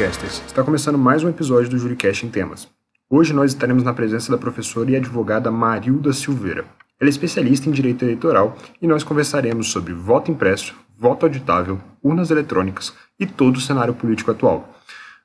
[0.00, 0.42] Juricasters!
[0.46, 2.66] Está começando mais um episódio do Juricast em Temas.
[3.10, 6.64] Hoje nós estaremos na presença da professora e advogada Marilda Silveira.
[6.98, 12.30] Ela é especialista em direito eleitoral e nós conversaremos sobre voto impresso, voto auditável, urnas
[12.30, 14.74] eletrônicas e todo o cenário político atual.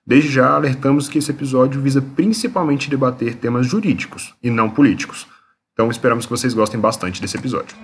[0.06, 5.26] Desde já alertamos que esse episódio visa principalmente debater temas jurídicos e não políticos.
[5.72, 7.78] Então esperamos que vocês gostem bastante desse episódio.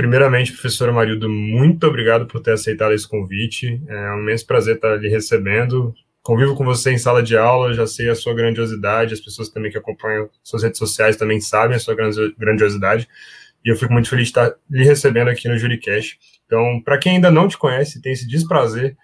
[0.00, 3.82] Primeiramente, professora Marildo, muito obrigado por ter aceitado esse convite.
[3.86, 5.94] É um imenso prazer estar lhe recebendo.
[6.22, 9.70] Convivo com você em sala de aula, já sei a sua grandiosidade, as pessoas também
[9.70, 13.06] que acompanham suas redes sociais também sabem a sua grandiosidade.
[13.62, 16.18] E eu fico muito feliz de estar lhe recebendo aqui no Juricast.
[16.46, 18.96] Então, para quem ainda não te conhece, tem esse desprazer,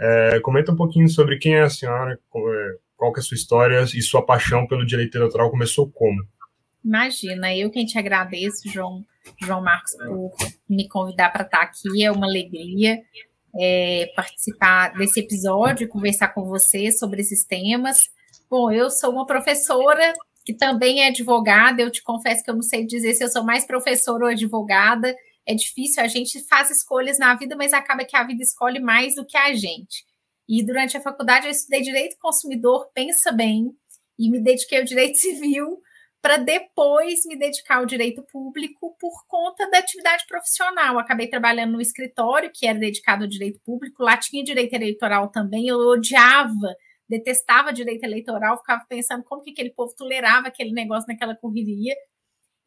[0.00, 3.36] é, comenta um pouquinho sobre quem é a senhora, é, qual que é a sua
[3.36, 6.20] história e sua paixão pelo direito eleitoral começou como?
[6.84, 9.04] Imagina, eu quem te agradeço, João,
[9.40, 10.32] João Marcos, por
[10.68, 12.04] me convidar para estar aqui.
[12.04, 13.02] É uma alegria
[13.58, 18.10] é, participar desse episódio, conversar com você sobre esses temas.
[18.50, 20.12] Bom, eu sou uma professora
[20.44, 21.82] que também é advogada.
[21.82, 25.14] Eu te confesso que eu não sei dizer se eu sou mais professora ou advogada.
[25.46, 29.16] É difícil, a gente faz escolhas na vida, mas acaba que a vida escolhe mais
[29.16, 30.04] do que a gente.
[30.48, 33.72] E durante a faculdade eu estudei direito consumidor, pensa bem,
[34.18, 35.80] e me dediquei ao direito civil
[36.22, 40.96] para depois me dedicar ao direito público por conta da atividade profissional.
[40.96, 45.66] Acabei trabalhando no escritório, que era dedicado ao direito público, lá tinha direito eleitoral também,
[45.66, 46.76] eu odiava,
[47.08, 51.94] detestava direito eleitoral, ficava pensando como que aquele povo tolerava aquele negócio naquela correria.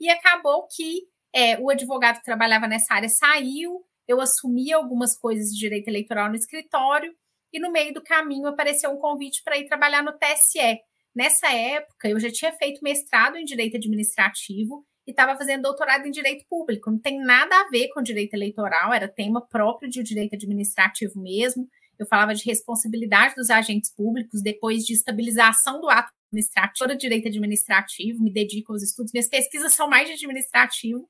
[0.02, 5.48] E acabou que é, o advogado que trabalhava nessa área saiu, eu assumi algumas coisas
[5.48, 7.16] de direito eleitoral no escritório,
[7.54, 10.82] e no meio do caminho apareceu um convite para ir trabalhar no TSE
[11.16, 16.12] Nessa época, eu já tinha feito mestrado em direito administrativo e estava fazendo doutorado em
[16.12, 16.92] direito público.
[16.92, 21.70] Não tem nada a ver com direito eleitoral, era tema próprio de direito administrativo mesmo.
[21.98, 27.28] Eu falava de responsabilidade dos agentes públicos depois de estabilização do ato administrativo, de direito
[27.30, 31.08] administrativo, me dedico aos estudos, minhas pesquisas são mais de administrativo.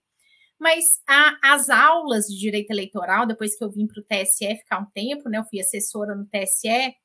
[0.59, 4.79] Mas a, as aulas de direito eleitoral, depois que eu vim para o TSE ficar
[4.79, 6.95] um tempo, né, eu fui assessora no TSE,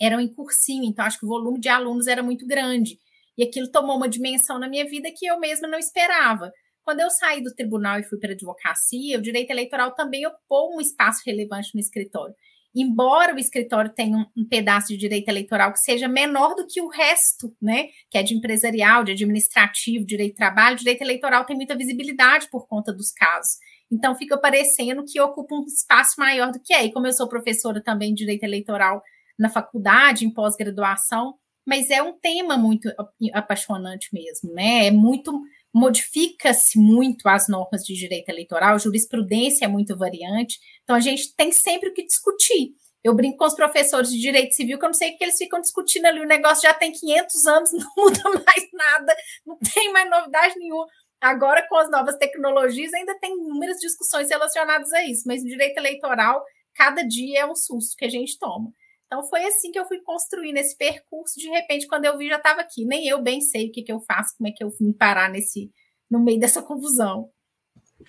[0.00, 2.98] eram em cursinho, então acho que o volume de alunos era muito grande.
[3.36, 6.52] E aquilo tomou uma dimensão na minha vida que eu mesma não esperava.
[6.84, 10.76] Quando eu saí do tribunal e fui para a advocacia, o direito eleitoral também ocupou
[10.76, 12.34] um espaço relevante no escritório.
[12.76, 16.88] Embora o escritório tenha um, pedaço de direito eleitoral que seja menor do que o
[16.88, 17.86] resto, né?
[18.10, 22.66] Que é de empresarial, de administrativo, direito de trabalho, direito eleitoral tem muita visibilidade por
[22.66, 23.58] conta dos casos.
[23.90, 26.84] Então fica parecendo que ocupa um espaço maior do que é.
[26.84, 29.00] E como eu sou professora também de direito eleitoral
[29.38, 31.34] na faculdade, em pós-graduação,
[31.66, 32.88] mas é um tema muito
[33.32, 34.86] apaixonante mesmo, né?
[34.86, 35.32] É muito
[35.74, 41.50] modifica-se muito as normas de direito eleitoral, jurisprudência é muito variante, então a gente tem
[41.50, 42.74] sempre o que discutir.
[43.02, 45.36] Eu brinco com os professores de direito civil que eu não sei o que eles
[45.36, 49.92] ficam discutindo ali, o negócio já tem 500 anos, não muda mais nada, não tem
[49.92, 50.86] mais novidade nenhuma.
[51.20, 55.76] Agora, com as novas tecnologias, ainda tem inúmeras discussões relacionadas a isso, mas no direito
[55.78, 56.44] eleitoral,
[56.74, 58.72] cada dia é um susto que a gente toma.
[59.14, 61.38] Então foi assim que eu fui construindo esse percurso.
[61.38, 62.84] De repente, quando eu vi, já estava aqui.
[62.84, 65.30] Nem eu bem sei o que, que eu faço, como é que eu fui parar
[65.30, 65.70] nesse,
[66.10, 67.28] no meio dessa confusão.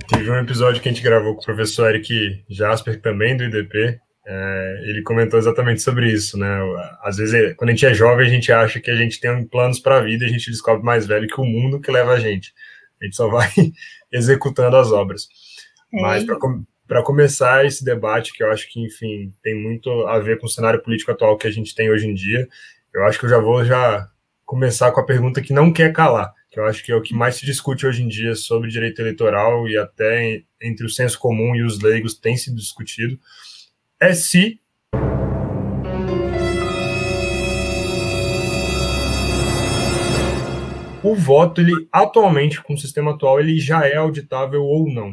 [0.09, 3.99] Teve um episódio que a gente gravou com o professor Eric Jasper, também do IDP.
[4.27, 6.59] É, ele comentou exatamente sobre isso, né?
[7.03, 9.79] Às vezes, quando a gente é jovem, a gente acha que a gente tem planos
[9.79, 12.19] para a vida e a gente descobre mais velho que o mundo que leva a
[12.19, 12.51] gente.
[12.99, 13.47] A gente só vai
[14.11, 15.27] executando as obras.
[15.93, 16.39] É Mas para
[16.87, 20.49] para começar esse debate, que eu acho que, enfim, tem muito a ver com o
[20.49, 22.47] cenário político atual que a gente tem hoje em dia,
[22.93, 24.07] eu acho que eu já vou já
[24.45, 27.13] começar com a pergunta que não quer calar, que eu acho que é o que
[27.13, 31.55] mais se discute hoje em dia sobre direito eleitoral e até entre o senso comum
[31.55, 33.19] e os leigos tem sido discutido,
[33.99, 34.59] é se
[41.03, 45.11] o voto, ele atualmente, com o sistema atual, ele já é auditável ou não.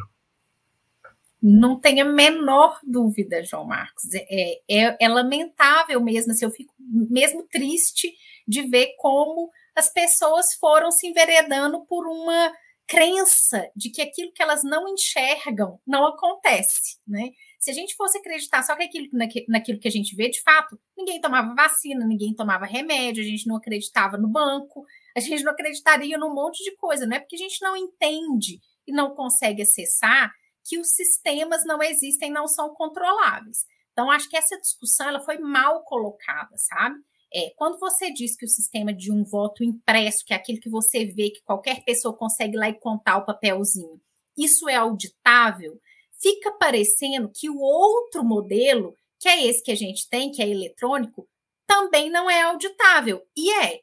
[1.43, 4.05] Não tenha menor dúvida, João Marcos.
[4.15, 8.15] É, é, é, lamentável mesmo, assim, eu fico mesmo triste
[8.47, 12.53] de ver como as pessoas foram se enveredando por uma
[12.87, 17.31] crença de que aquilo que elas não enxergam não acontece, né?
[17.59, 19.09] Se a gente fosse acreditar só que aquilo,
[19.49, 23.47] naquilo que a gente vê, de fato, ninguém tomava vacina, ninguém tomava remédio, a gente
[23.47, 24.85] não acreditava no banco,
[25.17, 28.61] a gente não acreditaria num monte de coisa, não é porque a gente não entende
[28.87, 30.33] e não consegue acessar
[30.65, 33.65] que os sistemas não existem, não são controláveis.
[33.93, 36.97] Então, acho que essa discussão ela foi mal colocada, sabe?
[37.35, 40.69] é quando você diz que o sistema de um voto impresso, que é aquele que
[40.69, 44.01] você vê que qualquer pessoa consegue lá e contar o papelzinho,
[44.37, 45.81] isso é auditável,
[46.21, 50.49] fica parecendo que o outro modelo, que é esse que a gente tem, que é
[50.49, 51.27] eletrônico,
[51.67, 53.23] também não é auditável.
[53.37, 53.81] E é.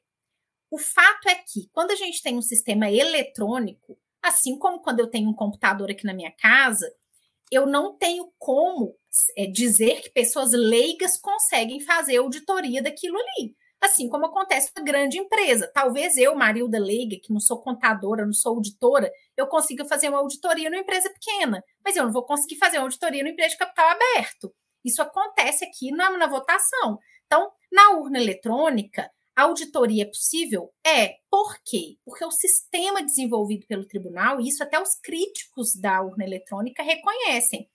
[0.72, 5.08] O fato é que, quando a gente tem um sistema eletrônico, assim como quando eu
[5.08, 6.92] tenho um computador aqui na minha casa,
[7.52, 8.96] eu não tenho como
[9.38, 13.56] é, dizer que pessoas leigas conseguem fazer auditoria daquilo ali.
[13.82, 15.72] Assim como acontece com a grande empresa.
[15.74, 20.20] Talvez eu, Marilda Leiga, que não sou contadora, não sou auditora, eu consiga fazer uma
[20.20, 23.58] auditoria numa empresa pequena, mas eu não vou conseguir fazer uma auditoria numa empresa de
[23.58, 24.54] capital aberto.
[24.84, 27.00] Isso acontece aqui na, na votação.
[27.26, 29.10] Então, na urna eletrônica,
[29.42, 30.74] auditoria é possível?
[30.86, 31.18] É.
[31.30, 31.98] Por quê?
[32.06, 37.70] Porque o sistema desenvolvido pelo tribunal, e isso até os críticos da urna eletrônica reconhecem,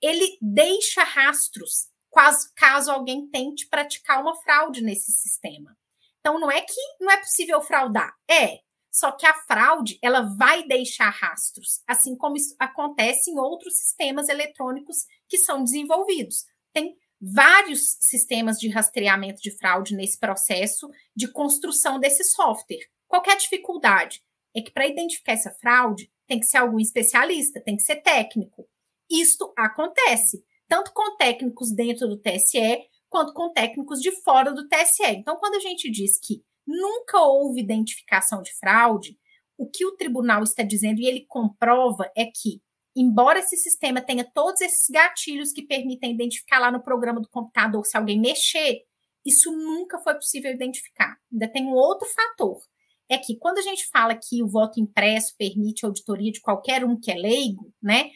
[0.00, 5.76] ele deixa rastros caso, caso alguém tente praticar uma fraude nesse sistema.
[6.20, 8.60] Então, não é que não é possível fraudar, é.
[8.90, 14.28] Só que a fraude, ela vai deixar rastros, assim como isso acontece em outros sistemas
[14.28, 14.98] eletrônicos
[15.28, 16.44] que são desenvolvidos.
[16.72, 22.86] Tem vários sistemas de rastreamento de fraude nesse processo de construção desse software.
[23.08, 24.22] Qualquer dificuldade
[24.54, 28.68] é que para identificar essa fraude tem que ser algum especialista, tem que ser técnico.
[29.10, 35.06] Isto acontece tanto com técnicos dentro do TSE quanto com técnicos de fora do TSE.
[35.06, 39.16] Então, quando a gente diz que nunca houve identificação de fraude,
[39.56, 42.60] o que o tribunal está dizendo e ele comprova é que,
[42.96, 47.84] embora esse sistema tenha todos esses gatilhos que permitem identificar lá no programa do computador
[47.84, 48.82] se alguém mexer,
[49.24, 51.16] isso nunca foi possível identificar.
[51.32, 52.60] Ainda tem um outro fator.
[53.08, 56.98] É que quando a gente fala que o voto impresso permite auditoria de qualquer um
[56.98, 58.10] que é leigo, né?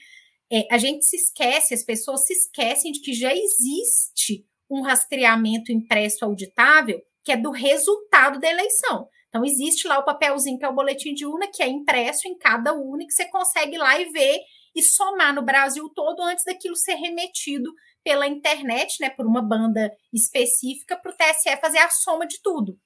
[0.51, 5.73] é, a gente se esquece, as pessoas se esquecem de que já existe um rastreamento
[5.73, 9.07] impresso auditável que é do resultado da eleição.
[9.29, 12.39] Então, existe lá o papelzinho que é o boletim de urna, que é impresso em
[12.39, 14.39] cada urna, que você consegue lá e ver
[14.79, 19.93] e somar no Brasil todo antes daquilo ser remetido pela internet, né, por uma banda
[20.13, 22.79] específica, para o TSE fazer a soma de tudo.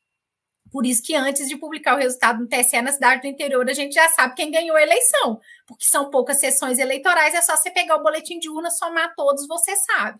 [0.70, 3.74] Por isso que antes de publicar o resultado no TSE na cidade do interior, a
[3.74, 7.70] gente já sabe quem ganhou a eleição, porque são poucas sessões eleitorais, é só você
[7.70, 10.18] pegar o boletim de urna, somar todos, você sabe.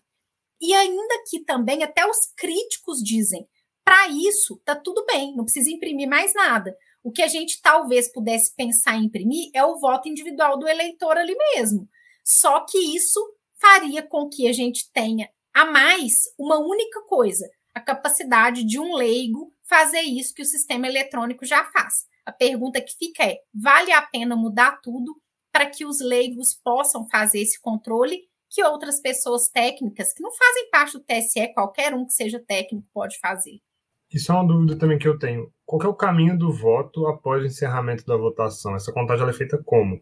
[0.61, 3.47] E ainda que também até os críticos dizem,
[3.83, 6.77] para isso tá tudo bem, não precisa imprimir mais nada.
[7.03, 11.17] O que a gente talvez pudesse pensar em imprimir é o voto individual do eleitor
[11.17, 11.87] ali mesmo.
[12.23, 13.19] Só que isso
[13.59, 18.95] faria com que a gente tenha a mais uma única coisa, a capacidade de um
[18.95, 22.05] leigo fazer isso que o sistema eletrônico já faz.
[22.25, 25.21] A pergunta que fica é: vale a pena mudar tudo
[25.51, 30.69] para que os leigos possam fazer esse controle que outras pessoas técnicas, que não fazem
[30.69, 33.59] parte do TSE, qualquer um que seja técnico pode fazer?
[34.13, 35.51] Isso é uma dúvida também que eu tenho.
[35.65, 38.75] Qual é o caminho do voto após o encerramento da votação?
[38.75, 39.99] Essa contagem é feita como?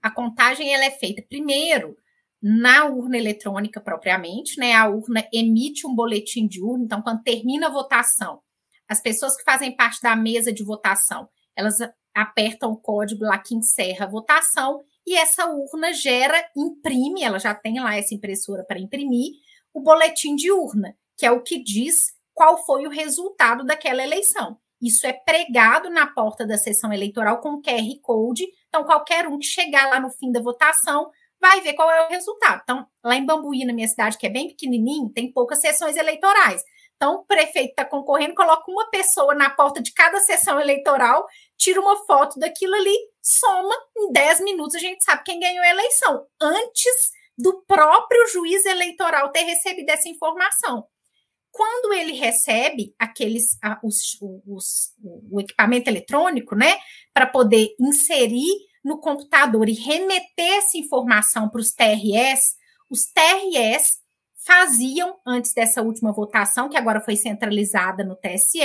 [0.00, 1.96] A contagem ela é feita primeiro
[2.40, 4.74] na urna eletrônica propriamente, né?
[4.74, 8.40] A urna emite um boletim de urna, então quando termina a votação,
[8.88, 11.78] as pessoas que fazem parte da mesa de votação, elas
[12.14, 17.54] apertam o código lá que encerra a votação e essa urna gera, imprime, ela já
[17.54, 19.32] tem lá essa impressora para imprimir,
[19.72, 24.58] o boletim de urna, que é o que diz qual foi o resultado daquela eleição.
[24.80, 28.44] Isso é pregado na porta da sessão eleitoral com QR Code.
[28.68, 31.08] Então, qualquer um que chegar lá no fim da votação
[31.40, 32.60] vai ver qual é o resultado.
[32.64, 36.64] Então, lá em Bambuí, na minha cidade, que é bem pequenininho, tem poucas sessões eleitorais.
[36.96, 41.24] Então, o prefeito está concorrendo, coloca uma pessoa na porta de cada sessão eleitoral,
[41.56, 45.70] tira uma foto daquilo ali, soma, em 10 minutos a gente sabe quem ganhou a
[45.70, 50.88] eleição, antes do próprio juiz eleitoral ter recebido essa informação.
[51.52, 54.94] Quando ele recebe aqueles os, os,
[55.30, 56.78] o equipamento eletrônico, né,
[57.12, 58.50] para poder inserir
[58.82, 62.56] no computador e remeter essa informação para os TRS,
[62.90, 64.00] os TRS
[64.44, 68.60] faziam, antes dessa última votação, que agora foi centralizada no TSE,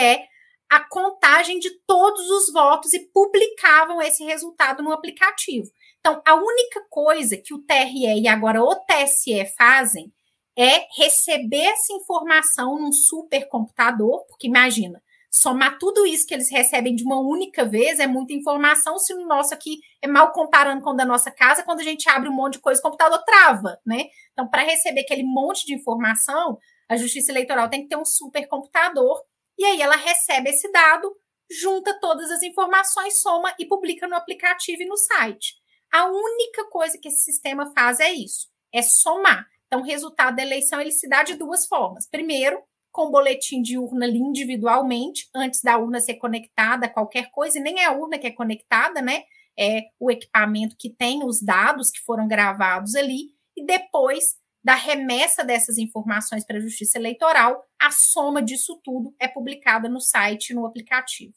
[0.69, 5.69] a contagem de todos os votos e publicavam esse resultado no aplicativo.
[5.99, 10.11] Então, a única coisa que o TRE e agora o TSE fazem
[10.57, 17.03] é receber essa informação num supercomputador, porque imagina, somar tudo isso que eles recebem de
[17.03, 18.97] uma única vez é muita informação.
[18.97, 22.09] Se o nosso aqui é mal comparando com o da nossa casa, quando a gente
[22.09, 24.05] abre um monte de coisa, o computador trava, né?
[24.33, 26.57] Então, para receber aquele monte de informação,
[26.89, 29.21] a Justiça Eleitoral tem que ter um supercomputador
[29.57, 31.15] e aí ela recebe esse dado,
[31.49, 35.55] junta todas as informações, soma e publica no aplicativo e no site.
[35.91, 39.45] A única coisa que esse sistema faz é isso, é somar.
[39.67, 42.07] Então, o resultado da eleição ele se dá de duas formas.
[42.09, 47.59] Primeiro, com o boletim de urna ali individualmente, antes da urna ser conectada qualquer coisa,
[47.59, 49.23] e nem é a urna que é conectada, né?
[49.59, 55.43] É o equipamento que tem os dados que foram gravados ali, e depois da remessa
[55.45, 60.65] dessas informações para a Justiça Eleitoral, a soma disso tudo é publicada no site, no
[60.65, 61.33] aplicativo.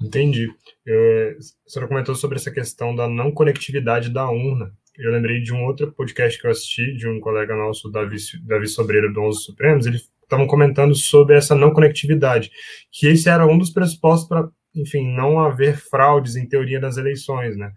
[0.00, 0.46] Entendi.
[0.86, 4.72] Eu, a senhora comentou sobre essa questão da não conectividade da urna.
[4.98, 8.66] Eu lembrei de um outro podcast que eu assisti, de um colega nosso, Davi, Davi
[8.66, 12.50] Sobreira, do 11 Supremos, ele estavam comentando sobre essa não conectividade,
[12.90, 17.56] que esse era um dos pressupostos para, enfim, não haver fraudes em teoria das eleições,
[17.56, 17.72] né?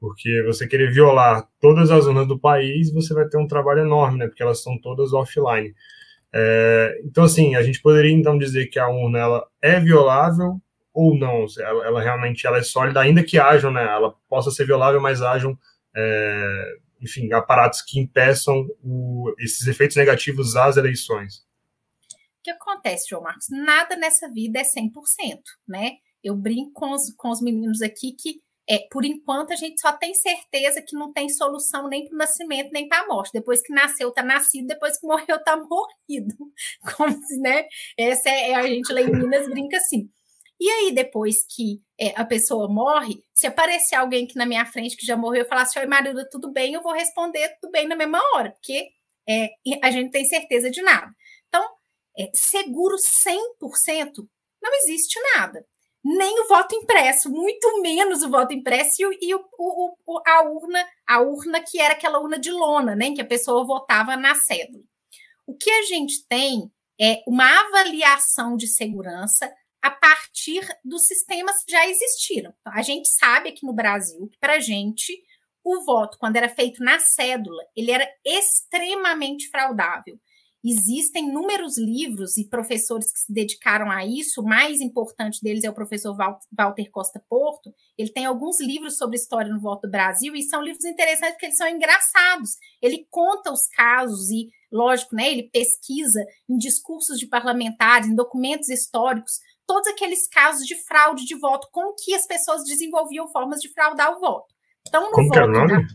[0.00, 4.18] Porque você querer violar todas as urnas do país, você vai ter um trabalho enorme,
[4.18, 4.26] né?
[4.26, 5.72] Porque elas são todas offline.
[6.34, 10.60] É, então, assim, a gente poderia então dizer que a urna ela é violável
[10.92, 11.46] ou não?
[11.58, 13.84] Ela, ela, realmente ela é sólida, ainda que hajam, né?
[13.84, 15.56] Ela possa ser violável, mas hajam,
[15.96, 21.44] é, enfim, aparatos que impeçam o, esses efeitos negativos às eleições.
[22.38, 23.46] O que acontece, João Marcos?
[23.50, 25.92] Nada nessa vida é 100%, né?
[26.22, 29.92] Eu brinco com os, com os meninos aqui que, é, por enquanto, a gente só
[29.92, 33.32] tem certeza que não tem solução nem para o nascimento, nem para a morte.
[33.32, 36.34] Depois que nasceu, está nascido, depois que morreu, está morrido.
[36.96, 37.66] Como se, né?
[37.98, 40.08] Essa é, é, a gente lá em Minas brinca assim.
[40.64, 44.96] E aí, depois que é, a pessoa morre, se aparecer alguém aqui na minha frente
[44.96, 46.72] que já morreu e falar assim, oi, marido, tudo bem?
[46.72, 48.88] Eu vou responder tudo bem na mesma hora, porque
[49.28, 49.50] é,
[49.82, 51.14] a gente tem certeza de nada.
[51.48, 51.62] Então,
[52.18, 54.26] é, seguro 100%,
[54.62, 55.66] não existe nada.
[56.02, 60.44] Nem o voto impresso, muito menos o voto impresso e, o, e o, o, a
[60.44, 64.34] urna, a urna que era aquela urna de lona, né, que a pessoa votava na
[64.34, 64.82] cédula.
[65.46, 69.52] O que a gente tem é uma avaliação de segurança
[69.84, 72.54] a partir dos sistemas que já existiram.
[72.58, 75.12] Então, a gente sabe aqui no Brasil que, para a gente,
[75.62, 80.18] o voto, quando era feito na cédula, ele era extremamente fraudável.
[80.64, 84.40] Existem inúmeros livros e professores que se dedicaram a isso.
[84.40, 86.16] O mais importante deles é o professor
[86.50, 87.70] Walter Costa Porto.
[87.98, 91.46] Ele tem alguns livros sobre história no voto do Brasil e são livros interessantes porque
[91.46, 92.52] eles são engraçados.
[92.80, 98.70] Ele conta os casos e, lógico, né, ele pesquisa em discursos de parlamentares, em documentos
[98.70, 103.72] históricos, todos aqueles casos de fraude de voto, como que as pessoas desenvolviam formas de
[103.72, 104.54] fraudar o voto.
[104.86, 105.86] Então, no como voto, é o nome?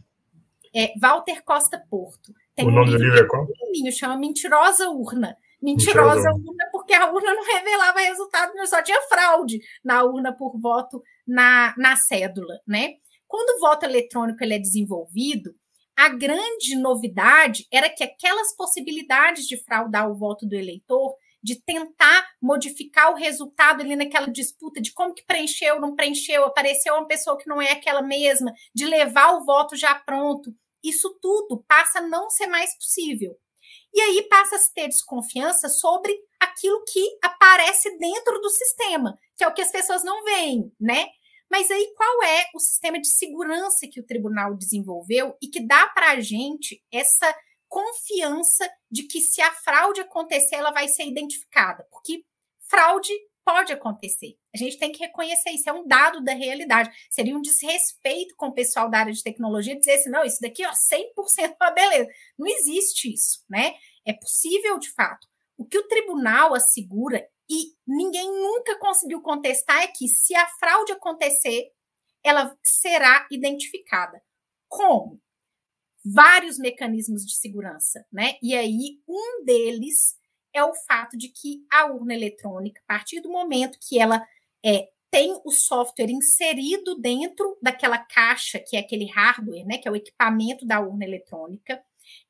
[0.75, 2.33] É, Walter Costa Porto.
[2.55, 3.47] Tem o nome um do livro é qual?
[3.91, 5.37] chama Mentirosa Urna.
[5.61, 11.03] Mentirosa, urna, porque a urna não revelava resultado, só tinha fraude na urna por voto
[11.27, 12.93] na, na cédula, né?
[13.27, 15.53] Quando o voto eletrônico ele é desenvolvido,
[15.97, 22.27] a grande novidade era que aquelas possibilidades de fraudar o voto do eleitor de tentar
[22.41, 27.37] modificar o resultado ali naquela disputa de como que preencheu, não preencheu, apareceu uma pessoa
[27.37, 30.53] que não é aquela mesma, de levar o voto já pronto.
[30.83, 33.35] Isso tudo passa a não ser mais possível.
[33.93, 39.43] E aí passa a se ter desconfiança sobre aquilo que aparece dentro do sistema, que
[39.43, 41.07] é o que as pessoas não veem, né?
[41.49, 45.87] Mas aí qual é o sistema de segurança que o tribunal desenvolveu e que dá
[45.87, 47.35] para a gente essa
[47.69, 52.25] confiança de que se a fraude acontecer, ela vai ser identificada, porque
[52.69, 53.13] fraude
[53.45, 54.37] pode acontecer.
[54.53, 56.89] A gente tem que reconhecer isso, é um dado da realidade.
[57.09, 60.65] Seria um desrespeito com o pessoal da área de tecnologia dizer assim, não, isso daqui,
[60.65, 62.09] ó, 100% é beleza.
[62.37, 63.73] Não existe isso, né?
[64.05, 65.27] É possível, de fato.
[65.57, 70.91] O que o tribunal assegura, e ninguém nunca conseguiu contestar, é que se a fraude
[70.91, 71.71] acontecer,
[72.23, 74.21] ela será identificada.
[74.67, 75.19] Como?
[76.03, 78.35] Vários mecanismos de segurança, né?
[78.41, 80.17] E aí, um deles
[80.53, 84.25] é o fato de que a urna eletrônica, a partir do momento que ela
[84.65, 89.77] é, tem o software inserido dentro daquela caixa, que é aquele hardware, né?
[89.77, 91.81] Que é o equipamento da urna eletrônica,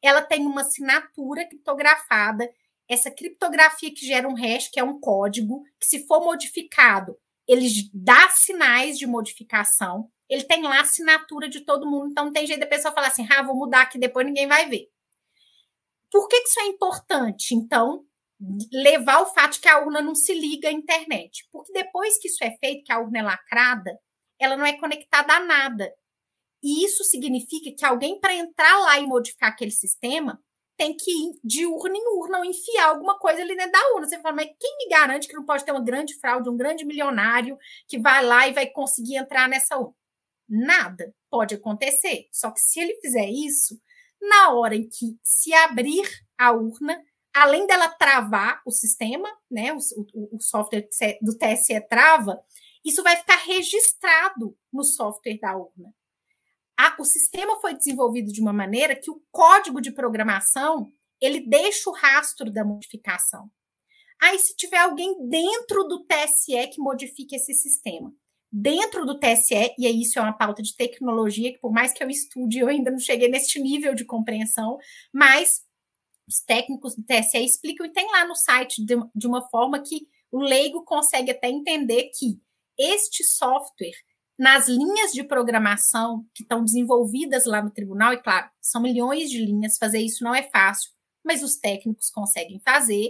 [0.02, 2.50] ela tem uma assinatura criptografada.
[2.88, 7.68] Essa criptografia que gera um hash, que é um código, que se for modificado, ele
[7.94, 12.46] dá sinais de modificação ele tem lá a assinatura de todo mundo, então não tem
[12.46, 14.90] jeito da pessoa falar assim, ah, vou mudar aqui, depois ninguém vai ver.
[16.12, 18.06] Por que, que isso é importante, então,
[18.72, 21.48] levar o fato de que a urna não se liga à internet?
[21.52, 24.00] Porque depois que isso é feito, que a urna é lacrada,
[24.40, 25.92] ela não é conectada a nada.
[26.64, 30.42] E isso significa que alguém, para entrar lá e modificar aquele sistema,
[30.78, 34.08] tem que ir de urna em urna ou enfiar alguma coisa ali dentro da urna.
[34.08, 36.86] Você fala, mas quem me garante que não pode ter uma grande fraude, um grande
[36.86, 37.58] milionário
[37.88, 39.99] que vai lá e vai conseguir entrar nessa urna?
[40.50, 42.28] Nada pode acontecer.
[42.32, 43.80] Só que se ele fizer isso,
[44.20, 47.00] na hora em que se abrir a urna,
[47.34, 49.78] além dela travar o sistema, né, o,
[50.14, 50.90] o, o software
[51.22, 52.42] do TSE trava,
[52.84, 55.94] isso vai ficar registrado no software da urna.
[56.78, 60.92] A, o sistema foi desenvolvido de uma maneira que o código de programação
[61.22, 63.52] ele deixa o rastro da modificação.
[64.22, 68.14] Aí, se tiver alguém dentro do TSE que modifique esse sistema.
[68.52, 72.04] Dentro do TSE, e aí isso é uma pauta de tecnologia, que por mais que
[72.04, 74.78] eu estude, eu ainda não cheguei neste nível de compreensão,
[75.14, 75.62] mas
[76.28, 80.08] os técnicos do TSE explicam e tem lá no site de, de uma forma que
[80.32, 82.40] o leigo consegue até entender que
[82.78, 83.96] este software,
[84.38, 89.44] nas linhas de programação que estão desenvolvidas lá no tribunal, e claro, são milhões de
[89.44, 90.92] linhas, fazer isso não é fácil,
[91.24, 93.10] mas os técnicos conseguem fazer.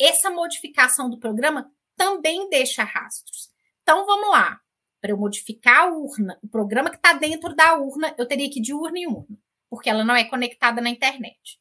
[0.00, 3.53] Essa modificação do programa também deixa rastros.
[3.84, 4.58] Então vamos lá.
[4.98, 8.58] Para eu modificar a urna, o programa que está dentro da urna, eu teria que
[8.58, 9.38] ir de urna em urna,
[9.68, 11.60] porque ela não é conectada na internet.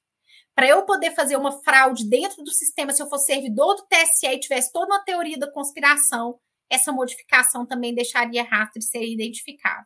[0.55, 4.25] Para eu poder fazer uma fraude dentro do sistema, se eu fosse servidor do TSE
[4.27, 6.39] e tivesse toda uma teoria da conspiração,
[6.69, 9.85] essa modificação também deixaria rastro de ser identificado.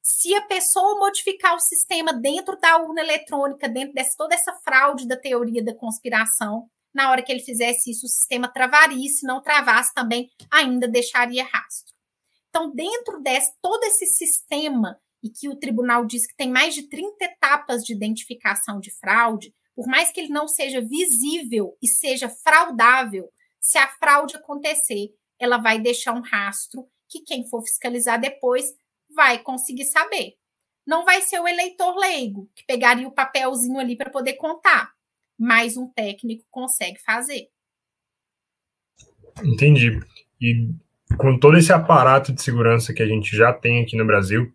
[0.00, 5.08] Se a pessoa modificar o sistema dentro da urna eletrônica, dentro de toda essa fraude
[5.08, 9.42] da teoria da conspiração, na hora que ele fizesse isso, o sistema travaria, se não
[9.42, 11.94] travasse também, ainda deixaria rastro.
[12.48, 16.88] Então, dentro desse todo esse sistema, e que o tribunal diz que tem mais de
[16.88, 22.28] 30 etapas de identificação de fraude, por mais que ele não seja visível e seja
[22.28, 23.30] fraudável,
[23.60, 28.66] se a fraude acontecer, ela vai deixar um rastro que quem for fiscalizar depois
[29.14, 30.36] vai conseguir saber.
[30.86, 34.92] Não vai ser o eleitor leigo que pegaria o papelzinho ali para poder contar,
[35.40, 37.48] mas um técnico consegue fazer.
[39.42, 39.98] Entendi.
[40.38, 40.68] E
[41.16, 44.52] com todo esse aparato de segurança que a gente já tem aqui no Brasil,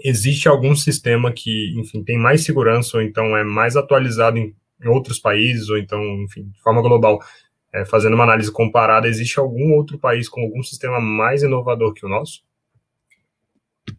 [0.00, 4.88] existe algum sistema que, enfim, tem mais segurança ou então é mais atualizado em, em
[4.88, 7.20] outros países ou então, enfim, de forma global,
[7.74, 12.06] é, fazendo uma análise comparada, existe algum outro país com algum sistema mais inovador que
[12.06, 12.42] o nosso?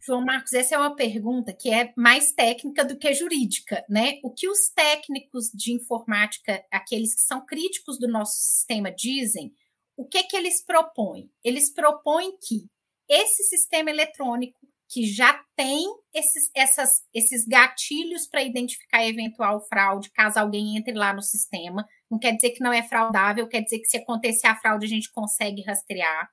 [0.06, 4.20] João Marcos, essa é uma pergunta que é mais técnica do que jurídica, né?
[4.24, 9.52] O que os técnicos de informática, aqueles que são críticos do nosso sistema, dizem,
[9.98, 11.30] o que que eles propõem?
[11.44, 12.70] Eles propõem que
[13.10, 20.40] esse sistema eletrônico que já tem esses, essas, esses gatilhos para identificar eventual fraude, caso
[20.40, 21.86] alguém entre lá no sistema.
[22.10, 24.90] Não quer dizer que não é fraudável, quer dizer que se acontecer a fraude a
[24.90, 26.30] gente consegue rastrear.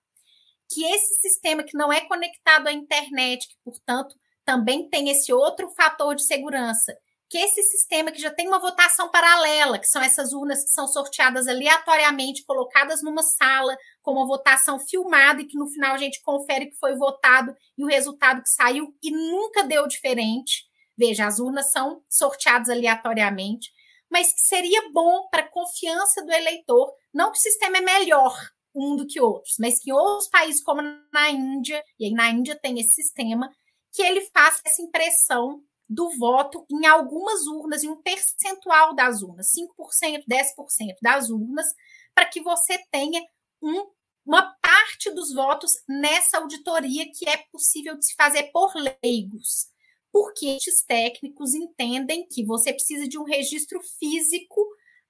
[0.75, 4.13] Que esse sistema que não é conectado à internet, que portanto
[4.45, 6.93] também tem esse outro fator de segurança,
[7.31, 10.89] que esse sistema que já tem uma votação paralela, que são essas urnas que são
[10.89, 16.21] sorteadas aleatoriamente, colocadas numa sala, com uma votação filmada e que no final a gente
[16.23, 20.65] confere que foi votado e o resultado que saiu e nunca deu diferente.
[20.99, 23.71] Veja, as urnas são sorteadas aleatoriamente,
[24.11, 28.35] mas que seria bom para a confiança do eleitor, não que o sistema é melhor
[28.75, 30.83] um do que outros, mas que outros países como
[31.13, 33.49] na Índia, e aí na Índia tem esse sistema,
[33.93, 39.51] que ele faça essa impressão do voto em algumas urnas, em um percentual das urnas,
[39.55, 41.67] 5%, 10% das urnas,
[42.15, 43.23] para que você tenha
[43.63, 43.87] um,
[44.25, 49.69] uma parte dos votos nessa auditoria que é possível de se fazer por leigos.
[50.11, 54.65] Porque estes técnicos entendem que você precisa de um registro físico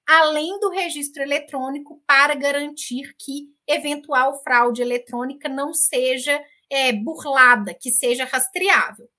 [0.07, 7.91] além do registro eletrônico para garantir que eventual fraude eletrônica não seja é, burlada, que
[7.91, 9.09] seja rastreável.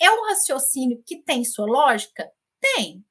[0.00, 2.30] É um raciocínio que tem sua lógica?
[2.60, 3.04] Tem.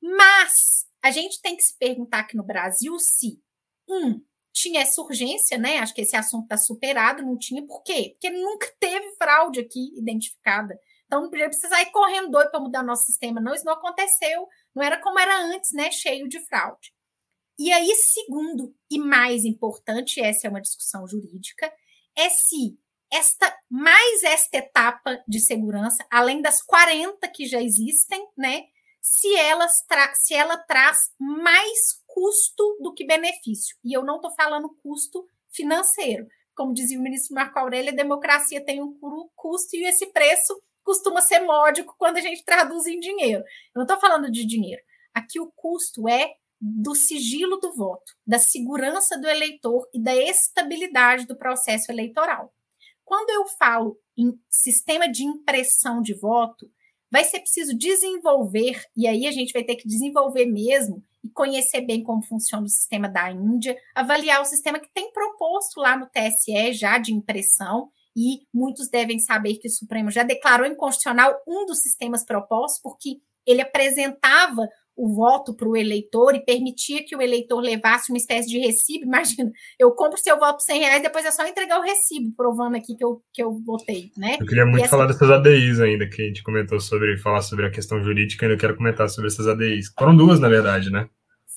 [0.00, 3.42] Mas a gente tem que se perguntar aqui no Brasil se,
[3.88, 5.78] um, tinha essa urgência, né?
[5.78, 7.64] Acho que esse assunto está superado, não tinha.
[7.64, 8.10] Por quê?
[8.12, 10.78] Porque nunca teve fraude aqui identificada.
[11.06, 13.54] Então não precisa sair correndo doido para mudar nosso sistema, não.
[13.54, 14.46] Isso não aconteceu.
[14.74, 15.90] Não era como era antes, né?
[15.90, 16.92] Cheio de fraude.
[17.58, 21.70] E aí, segundo e mais importante, essa é uma discussão jurídica,
[22.16, 22.78] é se
[23.12, 28.64] esta mais esta etapa de segurança, além das 40 que já existem, né?
[29.02, 33.76] Se, elas se ela traz mais custo do que benefício.
[33.84, 36.26] E eu não estou falando custo financeiro.
[36.54, 38.98] Como dizia o ministro Marco Aurélio, a democracia tem um
[39.34, 43.44] custo e esse preço costuma ser módico quando a gente traduz em dinheiro.
[43.72, 44.82] Eu não estou falando de dinheiro.
[45.14, 51.28] Aqui o custo é do sigilo do voto, da segurança do eleitor e da estabilidade
[51.28, 52.52] do processo eleitoral.
[53.04, 56.68] Quando eu falo em sistema de impressão de voto,
[57.08, 61.82] vai ser preciso desenvolver, e aí a gente vai ter que desenvolver mesmo e conhecer
[61.82, 66.06] bem como funciona o sistema da Índia, avaliar o sistema que tem proposto lá no
[66.06, 71.64] TSE já de impressão, e muitos devem saber que o Supremo já declarou inconstitucional um
[71.64, 77.22] dos sistemas propostos, porque ele apresentava o voto para o eleitor e permitia que o
[77.22, 79.06] eleitor levasse uma espécie de recibo.
[79.08, 82.76] Imagina, eu compro seu voto por 100 reais, depois é só entregar o recibo, provando
[82.76, 84.36] aqui que eu, que eu votei, né?
[84.38, 84.90] Eu queria muito essa...
[84.90, 88.58] falar dessas ADIs ainda, que a gente comentou sobre, falar sobre a questão jurídica, ainda
[88.58, 89.86] quero comentar sobre essas ADIs.
[89.98, 91.08] Foram duas, na verdade, né?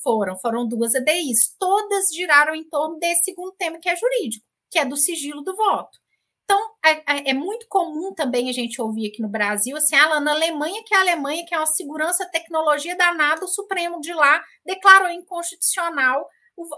[0.01, 1.57] Foram, foram duas ADIs.
[1.59, 5.53] Todas giraram em torno desse segundo tema que é jurídico, que é do sigilo do
[5.53, 6.02] voto.
[6.43, 10.31] Então, é, é, muito comum também a gente ouvir aqui no Brasil, assim, ah, na
[10.31, 14.43] Alemanha, que é a Alemanha, que é uma segurança, tecnologia danada, o Supremo de lá
[14.65, 16.27] declarou inconstitucional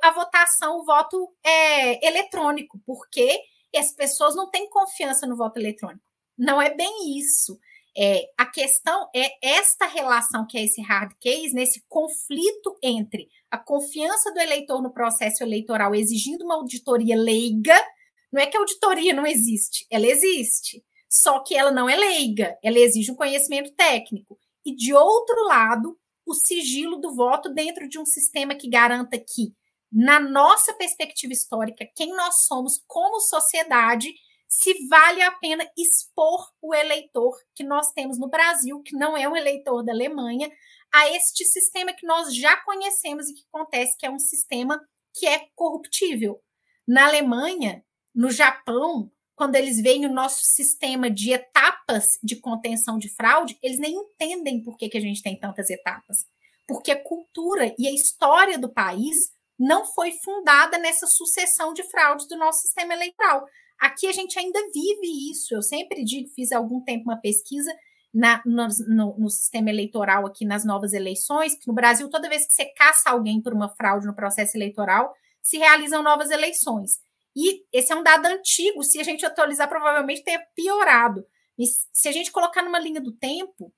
[0.01, 3.41] a votação, o voto é, eletrônico, porque
[3.75, 6.03] as pessoas não têm confiança no voto eletrônico.
[6.37, 7.59] Não é bem isso.
[7.97, 13.57] É, a questão é esta relação que é esse hard case, nesse conflito entre a
[13.57, 17.75] confiança do eleitor no processo eleitoral exigindo uma auditoria leiga.
[18.35, 20.83] Não é que a auditoria não existe, ela existe.
[21.09, 24.37] Só que ela não é leiga, ela exige um conhecimento técnico.
[24.65, 29.53] E, de outro lado, o sigilo do voto dentro de um sistema que garanta que,
[29.89, 34.13] na nossa perspectiva histórica, quem nós somos como sociedade
[34.49, 39.29] se vale a pena expor o eleitor que nós temos no Brasil, que não é
[39.29, 40.51] um eleitor da Alemanha,
[40.93, 44.77] a este sistema que nós já conhecemos e que acontece que é um sistema
[45.13, 46.41] que é corruptível.
[46.85, 47.84] Na Alemanha,
[48.15, 53.77] no Japão, quando eles veem o nosso sistema de etapas de contenção de fraude, eles
[53.77, 56.25] nem entendem por que, que a gente tem tantas etapas.
[56.67, 59.15] Porque a cultura e a história do país
[59.59, 63.45] não foi fundada nessa sucessão de fraudes do nosso sistema eleitoral.
[63.79, 65.53] Aqui a gente ainda vive isso.
[65.53, 67.71] Eu sempre digo, fiz há algum tempo uma pesquisa
[68.13, 72.47] na, no, no, no, sistema eleitoral aqui nas novas eleições, que no Brasil, toda vez
[72.47, 76.99] que você caça alguém por uma fraude no processo eleitoral, se realizam novas eleições.
[77.35, 81.25] E esse é um dado antigo, se a gente atualizar, provavelmente tenha piorado.
[81.57, 83.73] E se a gente colocar numa linha do tempo,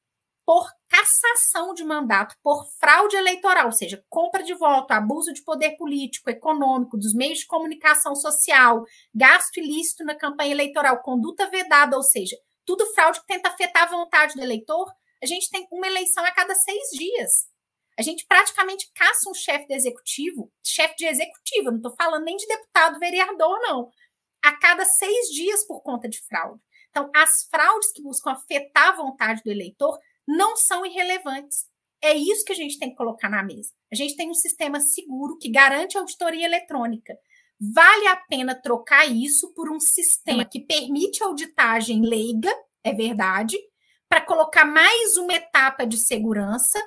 [0.45, 5.75] por cassação de mandato, por fraude eleitoral, ou seja, compra de voto, abuso de poder
[5.75, 12.03] político, econômico, dos meios de comunicação social, gasto ilícito na campanha eleitoral, conduta vedada, ou
[12.03, 14.89] seja, tudo fraude que tenta afetar a vontade do eleitor,
[15.21, 17.49] a gente tem uma eleição a cada seis dias.
[17.97, 22.37] A gente praticamente caça um chefe de executivo, chefe de executivo, não estou falando nem
[22.37, 23.89] de deputado, vereador, não,
[24.43, 26.61] a cada seis dias por conta de fraude.
[26.89, 31.65] Então, as fraudes que buscam afetar a vontade do eleitor não são irrelevantes.
[32.01, 33.71] É isso que a gente tem que colocar na mesa.
[33.91, 37.17] A gente tem um sistema seguro que garante auditoria eletrônica.
[37.59, 43.57] Vale a pena trocar isso por um sistema que permite auditagem leiga, é verdade,
[44.07, 46.79] para colocar mais uma etapa de segurança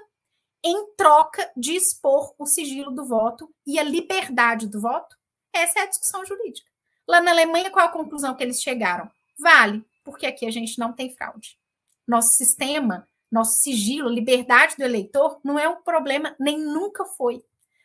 [0.65, 5.17] em troca de expor o sigilo do voto e a liberdade do voto?
[5.53, 6.71] Essa é a discussão jurídica.
[7.09, 9.11] Lá na Alemanha, qual a conclusão que eles chegaram?
[9.39, 11.59] Vale, porque aqui a gente não tem fraude.
[12.07, 17.43] Nosso sistema nosso sigilo, liberdade do eleitor, não é um problema, nem nunca foi.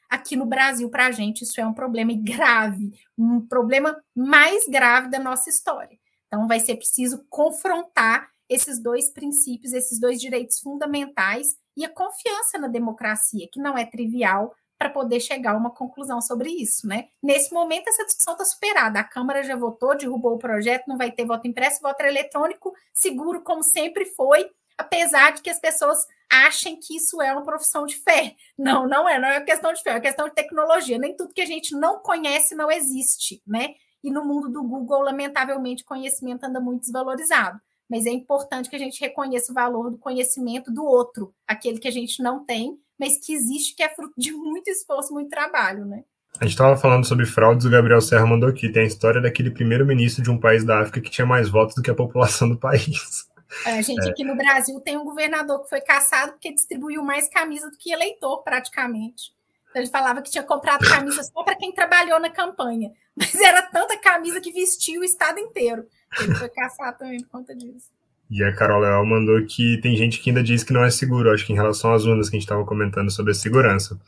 [0.10, 5.10] Aqui no Brasil, para a gente, isso é um problema grave, um problema mais grave
[5.10, 5.98] da nossa história.
[6.28, 12.58] Então, vai ser preciso confrontar esses dois princípios, esses dois direitos fundamentais e a confiança
[12.58, 17.08] na democracia, que não é trivial para poder chegar a uma conclusão sobre isso, né?
[17.24, 19.00] Nesse momento, essa discussão está superada.
[19.00, 23.42] A Câmara já votou, derrubou o projeto, não vai ter voto impresso, voto eletrônico, seguro
[23.42, 27.96] como sempre foi, apesar de que as pessoas achem que isso é uma profissão de
[27.96, 28.36] fé.
[28.58, 30.98] Não, não é, não é questão de fé, é questão de tecnologia.
[30.98, 33.76] Nem tudo que a gente não conhece não existe, né?
[34.04, 37.60] E no mundo do Google, lamentavelmente, conhecimento anda muito desvalorizado.
[37.90, 41.88] Mas é importante que a gente reconheça o valor do conhecimento do outro, aquele que
[41.88, 45.86] a gente não tem, mas que existe, que é fruto de muito esforço, muito trabalho,
[45.86, 46.04] né?
[46.40, 48.70] A gente estava falando sobre fraudes, o Gabriel Serra mandou aqui.
[48.70, 51.82] Tem a história daquele primeiro-ministro de um país da África que tinha mais votos do
[51.82, 53.26] que a população do país.
[53.66, 54.10] A gente é.
[54.10, 57.92] aqui no Brasil tem um governador que foi caçado porque distribuiu mais camisa do que
[57.92, 59.34] eleitor, praticamente.
[59.70, 62.92] Então, ele falava que tinha comprado camisa só para quem trabalhou na campanha.
[63.16, 65.86] Mas era tanta camisa que vestiu o estado inteiro.
[66.16, 67.90] Foi caçado também por conta disso.
[68.30, 71.32] E a Carol Leal mandou que tem gente que ainda diz que não é seguro,
[71.32, 74.00] acho que em relação às urnas que a gente estava comentando sobre a segurança.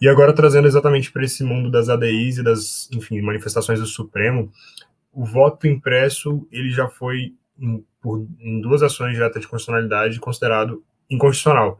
[0.00, 4.50] E agora trazendo exatamente para esse mundo das ADIs e das, enfim, manifestações do Supremo,
[5.12, 10.82] o voto impresso ele já foi em, por, em duas ações diretas de constitucionalidade considerado
[11.10, 11.78] inconstitucional.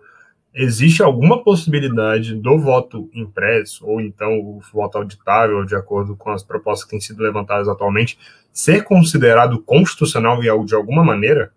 [0.52, 6.42] Existe alguma possibilidade do voto impresso, ou então o voto auditável, de acordo com as
[6.42, 8.18] propostas que têm sido levantadas atualmente,
[8.52, 11.54] ser considerado constitucional de alguma maneira?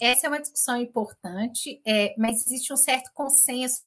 [0.00, 3.82] Essa é uma discussão importante, é, mas existe um certo consenso.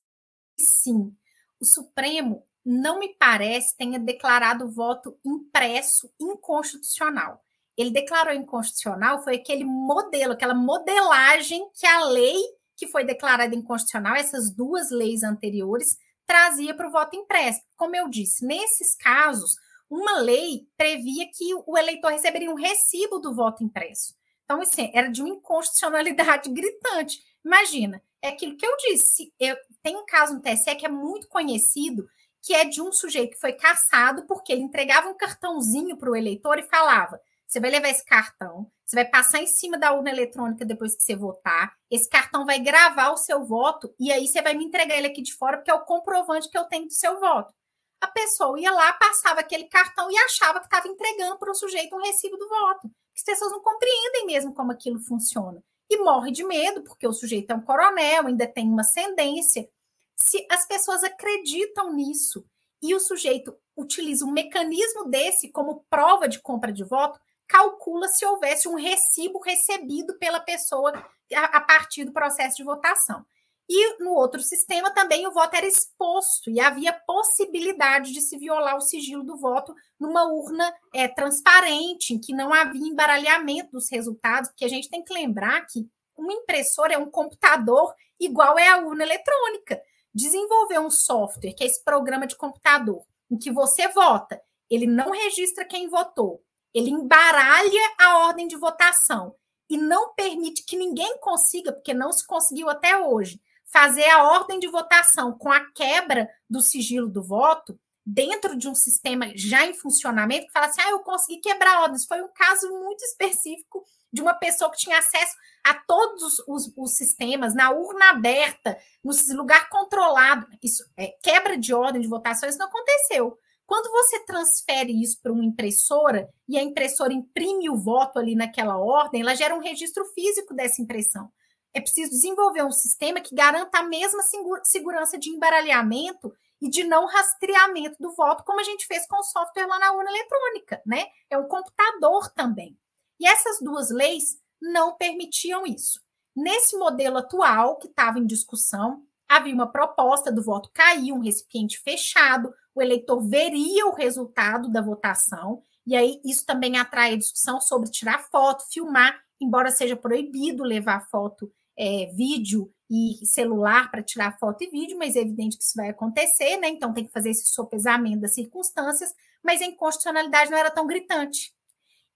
[0.57, 1.11] Sim,
[1.59, 7.41] o Supremo não me parece tenha declarado o voto impresso inconstitucional
[7.77, 12.41] ele declarou inconstitucional foi aquele modelo, aquela modelagem que a lei
[12.77, 17.61] que foi declarada inconstitucional, essas duas leis anteriores, trazia para o voto impresso.
[17.75, 19.55] Como eu disse, nesses casos,
[19.89, 24.13] uma lei previa que o eleitor receberia um recibo do voto impresso.
[24.43, 27.19] Então, assim, era de uma inconstitucionalidade gritante.
[27.43, 29.33] Imagina, é aquilo que eu disse.
[29.39, 32.07] Eu, tem um caso no TSE que é muito conhecido,
[32.43, 36.15] que é de um sujeito que foi caçado porque ele entregava um cartãozinho para o
[36.15, 40.09] eleitor e falava: você vai levar esse cartão, você vai passar em cima da urna
[40.09, 44.41] eletrônica depois que você votar, esse cartão vai gravar o seu voto e aí você
[44.41, 46.93] vai me entregar ele aqui de fora, porque é o comprovante que eu tenho do
[46.93, 47.53] seu voto.
[47.99, 51.95] A pessoa ia lá, passava aquele cartão e achava que estava entregando para o sujeito
[51.95, 52.89] um recibo do voto.
[53.13, 55.61] As pessoas não compreendem mesmo como aquilo funciona.
[55.89, 59.67] E morre de medo, porque o sujeito é um coronel, ainda tem uma ascendência.
[60.15, 62.45] Se as pessoas acreditam nisso
[62.81, 68.25] e o sujeito utiliza um mecanismo desse como prova de compra de voto, calcula se
[68.25, 70.91] houvesse um recibo recebido pela pessoa
[71.33, 73.25] a, partir do processo de votação.
[73.69, 78.77] E no outro sistema também o voto era exposto e havia possibilidade de se violar
[78.77, 84.49] o sigilo do voto numa urna é, transparente, em que não havia embaralhamento dos resultados,
[84.49, 88.77] porque a gente tem que lembrar que uma impressora é um computador igual é a
[88.77, 89.81] urna eletrônica.
[90.13, 95.11] Desenvolver um software, que é esse programa de computador, em que você vota, ele não
[95.11, 96.41] registra quem votou,
[96.77, 99.35] ele embaralha a ordem de votação
[99.67, 104.59] e não permite que ninguém consiga, porque não se conseguiu até hoje, fazer a ordem
[104.59, 109.73] de votação com a quebra do sigilo do voto dentro de um sistema já em
[109.73, 112.05] funcionamento, que fala assim: ah, eu consegui quebrar ordens.
[112.05, 115.35] Foi um caso muito específico de uma pessoa que tinha acesso
[115.65, 120.47] a todos os, os sistemas, na urna aberta, no lugar controlado.
[120.63, 123.37] Isso é quebra de ordem de votação, isso não aconteceu.
[123.67, 128.77] Quando você transfere isso para uma impressora e a impressora imprime o voto ali naquela
[128.77, 131.29] ordem, ela gera um registro físico dessa impressão.
[131.73, 134.23] É preciso desenvolver um sistema que garanta a mesma
[134.63, 139.23] segurança de embaralhamento e de não rastreamento do voto, como a gente fez com o
[139.23, 141.05] software lá na urna eletrônica, né?
[141.29, 142.75] É um computador também.
[143.19, 145.99] E essas duas leis não permitiam isso.
[146.33, 151.79] Nesse modelo atual que estava em discussão, havia uma proposta do voto cair, um recipiente
[151.79, 157.59] fechado, o eleitor veria o resultado da votação, e aí isso também atrai a discussão
[157.59, 164.37] sobre tirar foto, filmar, embora seja proibido levar foto, é, vídeo e celular para tirar
[164.37, 166.67] foto e vídeo, mas é evidente que isso vai acontecer, né?
[166.69, 169.11] Então tem que fazer esse sopesamento das circunstâncias,
[169.43, 171.51] mas a inconstitucionalidade não era tão gritante.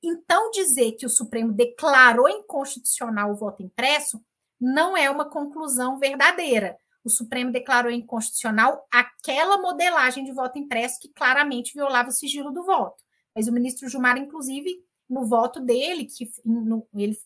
[0.04, 4.24] Então, dizer que o Supremo declarou inconstitucional o voto impresso
[4.60, 11.10] não é uma conclusão verdadeira o Supremo declarou inconstitucional aquela modelagem de voto impresso que
[11.10, 13.04] claramente violava o sigilo do voto.
[13.36, 17.18] Mas o ministro Gilmar, inclusive, no voto dele, que no, ele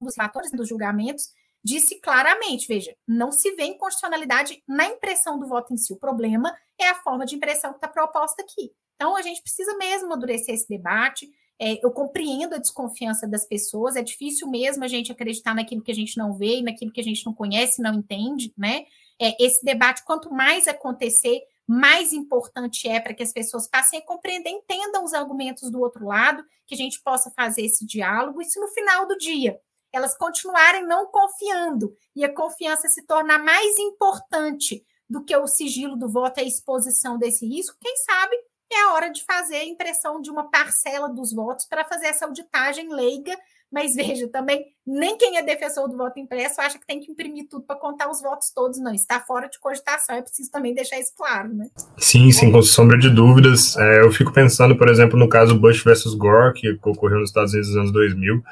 [0.00, 1.30] dos fatores dos julgamentos,
[1.64, 5.92] disse claramente: veja, não se vê inconstitucionalidade na impressão do voto em si.
[5.92, 8.72] O problema é a forma de impressão que está proposta aqui.
[8.96, 11.30] Então, a gente precisa mesmo amadurecer esse debate.
[11.58, 15.92] É, eu compreendo a desconfiança das pessoas, é difícil mesmo a gente acreditar naquilo que
[15.92, 18.84] a gente não vê, naquilo que a gente não conhece, não entende, né?
[19.20, 24.04] É, esse debate, quanto mais acontecer, mais importante é para que as pessoas passem a
[24.04, 28.44] compreender, entendam os argumentos do outro lado, que a gente possa fazer esse diálogo, e
[28.44, 29.58] se no final do dia
[29.92, 35.96] elas continuarem não confiando e a confiança se tornar mais importante do que o sigilo
[35.96, 38.34] do voto a exposição desse risco, quem sabe
[38.72, 42.24] é a hora de fazer a impressão de uma parcela dos votos para fazer essa
[42.24, 43.38] auditagem leiga
[43.72, 47.46] mas veja, também, nem quem é defensor do voto impresso acha que tem que imprimir
[47.48, 48.92] tudo para contar os votos todos, não.
[48.92, 51.68] Está fora de cogitação, é preciso também deixar isso claro, né?
[51.96, 53.74] Sim, sim, com sombra de dúvidas.
[53.78, 57.52] É, eu fico pensando, por exemplo, no caso Bush versus Gore, que ocorreu nos Estados
[57.54, 58.42] Unidos nos anos 2000.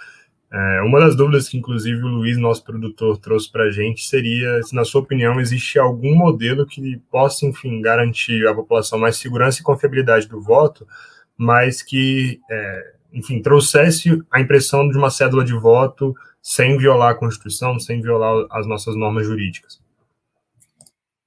[0.52, 4.62] É, uma das dúvidas que, inclusive, o Luiz, nosso produtor, trouxe para a gente seria
[4.62, 9.60] se, na sua opinião, existe algum modelo que possa, enfim, garantir à população mais segurança
[9.60, 10.86] e confiabilidade do voto,
[11.36, 17.14] mas que é, enfim, trouxesse a impressão de uma cédula de voto sem violar a
[17.14, 19.80] Constituição, sem violar as nossas normas jurídicas.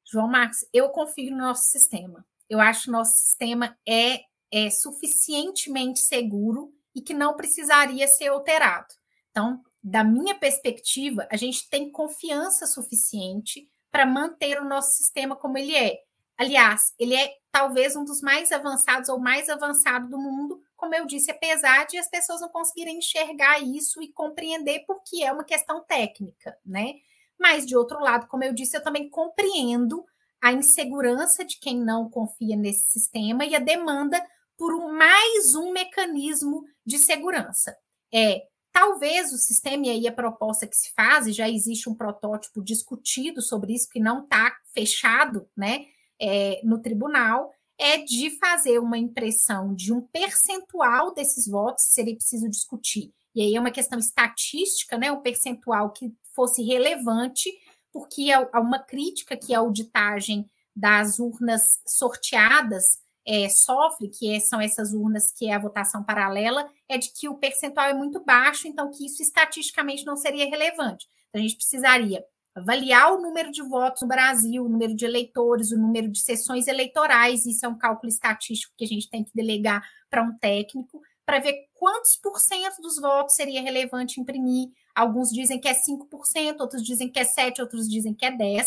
[0.04, 2.26] João Marcos, eu confio no nosso sistema.
[2.50, 8.28] Eu acho que o nosso sistema é, é suficientemente seguro e que não precisaria ser
[8.28, 8.94] alterado.
[9.32, 15.58] Então, da minha perspectiva, a gente tem confiança suficiente para manter o nosso sistema como
[15.58, 15.98] ele é.
[16.38, 21.06] Aliás, ele é talvez um dos mais avançados ou mais avançado do mundo, como eu
[21.06, 25.82] disse, apesar de as pessoas não conseguirem enxergar isso e compreender porque é uma questão
[25.82, 26.96] técnica, né?
[27.40, 30.04] Mas, de outro lado, como eu disse, eu também compreendo
[30.42, 34.22] a insegurança de quem não confia nesse sistema e a demanda
[34.58, 37.78] por um, mais um mecanismo de segurança.
[38.14, 41.96] É, talvez o sistema, e aí a proposta que se faz, e já existe um
[41.96, 45.86] protótipo discutido sobre isso, que não está fechado né,
[46.20, 52.50] é, no tribunal, é de fazer uma impressão de um percentual desses votos, seria preciso
[52.50, 53.14] discutir.
[53.36, 55.12] E aí é uma questão estatística, né?
[55.12, 57.50] Um percentual que fosse relevante
[57.92, 62.84] porque há uma crítica que a auditagem das urnas sorteadas
[63.28, 67.30] é, sofre, que é, são essas urnas que é a votação paralela, é de que
[67.30, 71.08] o percentual é muito baixo, então que isso estatisticamente não seria relevante.
[71.30, 75.72] Então, a gente precisaria avaliar o número de votos no Brasil, o número de eleitores,
[75.72, 79.32] o número de sessões eleitorais, isso é um cálculo estatístico que a gente tem que
[79.34, 84.70] delegar para um técnico, para ver quantos por cento dos votos seria relevante imprimir.
[84.94, 88.66] Alguns dizem que é 5%, outros dizem que é 7%, outros dizem que é 10%,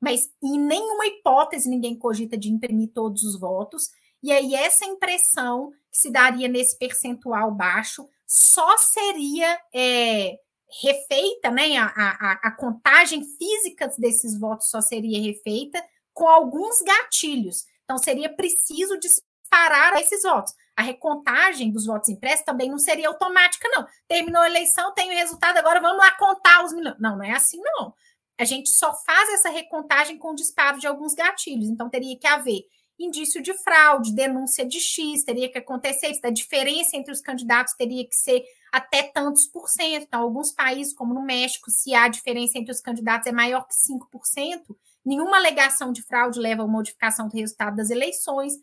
[0.00, 3.90] mas em nenhuma hipótese ninguém cogita de imprimir todos os votos.
[4.22, 10.38] E aí, essa impressão que se daria nesse percentual baixo só seria é,
[10.82, 11.76] refeita, né?
[11.76, 17.64] A, a, a contagem física desses votos só seria refeita com alguns gatilhos.
[17.84, 20.54] Então, seria preciso disparar esses votos.
[20.76, 23.86] A recontagem dos votos impressos também não seria automática, não.
[24.06, 26.96] Terminou a eleição, tem o resultado, agora vamos lá contar os milhões.
[26.98, 27.94] Não, não é assim, não.
[28.38, 31.68] A gente só faz essa recontagem com o disparo de alguns gatilhos.
[31.68, 32.62] Então, teria que haver
[32.98, 37.74] indício de fraude, denúncia de X, teria que acontecer isso, a diferença entre os candidatos
[37.74, 40.04] teria que ser até tantos por cento.
[40.04, 43.74] Então, alguns países, como no México, se a diferença entre os candidatos é maior que
[43.74, 48.54] 5%, nenhuma alegação de fraude leva a modificação do resultado das eleições.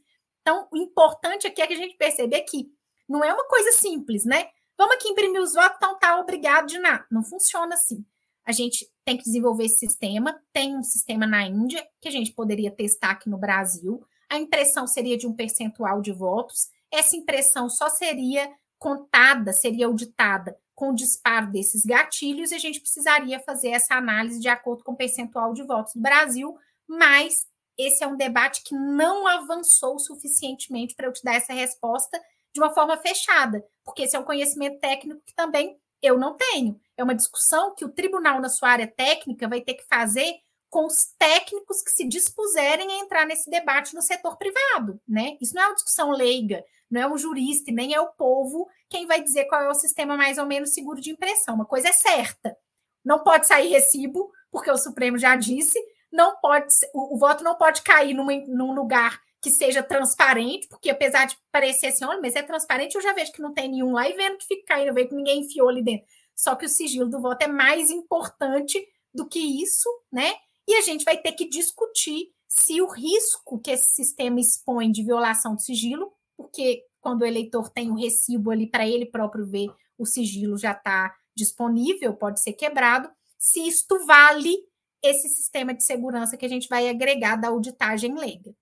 [0.41, 2.65] Então, o importante aqui é que a gente perceber que
[3.07, 4.49] não é uma coisa simples, né?
[4.77, 7.05] Vamos aqui imprimir os votos, então tá, obrigado de nada.
[7.09, 8.05] Não funciona assim.
[8.43, 10.39] A gente tem que desenvolver esse sistema.
[10.51, 14.87] Tem um sistema na Índia que a gente poderia testar aqui no Brasil a impressão
[14.87, 20.95] seria de um percentual de votos, essa impressão só seria contada, seria auditada com o
[20.95, 25.53] disparo desses gatilhos, e a gente precisaria fazer essa análise de acordo com o percentual
[25.53, 31.13] de votos do Brasil, mas esse é um debate que não avançou suficientemente para eu
[31.13, 32.21] te dar essa resposta
[32.53, 36.79] de uma forma fechada, porque esse é um conhecimento técnico que também eu não tenho.
[36.97, 40.35] É uma discussão que o tribunal, na sua área técnica, vai ter que fazer
[40.75, 45.37] com os técnicos que se dispuserem a entrar nesse debate no setor privado, né?
[45.39, 49.07] Isso não é uma discussão leiga, não é um jurista, nem é o povo quem
[49.07, 51.55] vai dizer qual é o sistema mais ou menos seguro de impressão.
[51.55, 52.57] Uma coisa é certa,
[53.05, 55.79] não pode sair recibo, porque o Supremo já disse,
[56.11, 60.89] não pode, o, o voto não pode cair numa, num lugar que seja transparente, porque
[60.89, 63.93] apesar de parecer assim, olha, mas é transparente, eu já vejo que não tem nenhum
[63.93, 66.05] lá e vendo que fica caindo, eu vejo que ninguém enfiou ali dentro.
[66.35, 70.33] Só que o sigilo do voto é mais importante do que isso, né?
[70.67, 75.03] E a gente vai ter que discutir se o risco que esse sistema expõe de
[75.03, 79.69] violação do sigilo, porque quando o eleitor tem o recibo ali para ele próprio ver,
[79.97, 84.55] o sigilo já está disponível, pode ser quebrado, se isto vale
[85.03, 88.53] esse sistema de segurança que a gente vai agregar da auditagem leiga.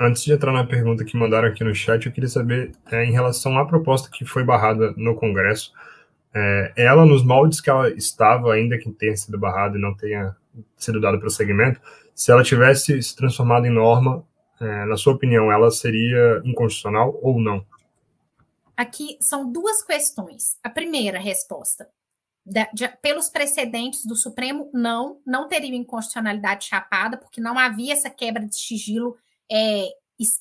[0.00, 3.10] Antes de entrar na pergunta que mandaram aqui no chat, eu queria saber, é, em
[3.10, 5.72] relação à proposta que foi barrada no Congresso,
[6.32, 10.36] é, ela, nos moldes que ela estava, ainda que tenha sido barrada e não tenha
[10.76, 11.80] sido dado prosseguimento,
[12.14, 14.26] se ela tivesse se transformado em norma,
[14.60, 17.64] é, na sua opinião, ela seria inconstitucional ou não?
[18.76, 20.56] Aqui são duas questões.
[20.62, 21.88] A primeira resposta.
[22.44, 22.66] De,
[23.02, 28.56] pelos precedentes do Supremo, não, não teria inconstitucionalidade chapada, porque não havia essa quebra de
[28.56, 29.16] sigilo
[29.50, 30.40] é, es,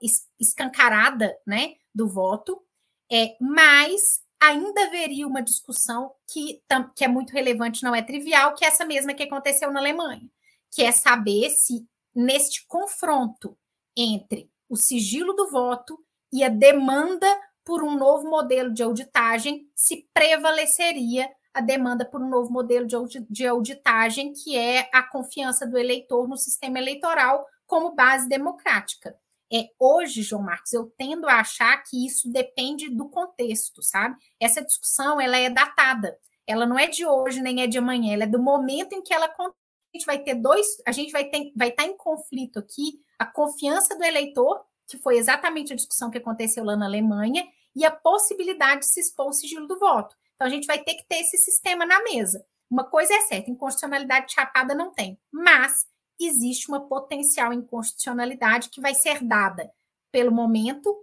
[0.00, 2.62] es, escancarada né, do voto,
[3.10, 6.62] é, mas ainda haveria uma discussão que,
[6.94, 10.28] que é muito relevante, não é trivial, que é essa mesma que aconteceu na Alemanha,
[10.70, 13.56] que é saber se neste confronto
[13.96, 15.98] entre o sigilo do voto
[16.32, 17.26] e a demanda
[17.64, 22.86] por um novo modelo de auditagem, se prevaleceria a demanda por um novo modelo
[23.30, 29.16] de auditagem, que é a confiança do eleitor no sistema eleitoral como base democrática.
[29.54, 34.16] É, hoje, João Marcos, eu tendo a achar que isso depende do contexto, sabe?
[34.40, 36.18] Essa discussão ela é datada.
[36.44, 39.14] Ela não é de hoje nem é de amanhã, ela é do momento em que
[39.14, 43.00] ela a gente vai ter dois, a gente vai ter, vai estar em conflito aqui
[43.16, 47.84] a confiança do eleitor, que foi exatamente a discussão que aconteceu lá na Alemanha, e
[47.84, 50.16] a possibilidade de se expor o sigilo do voto.
[50.34, 52.44] Então a gente vai ter que ter esse sistema na mesa.
[52.68, 55.86] Uma coisa é certa, inconstitucionalidade chapada não tem, mas
[56.20, 59.70] existe uma potencial inconstitucionalidade que vai ser dada
[60.12, 60.94] pelo momento,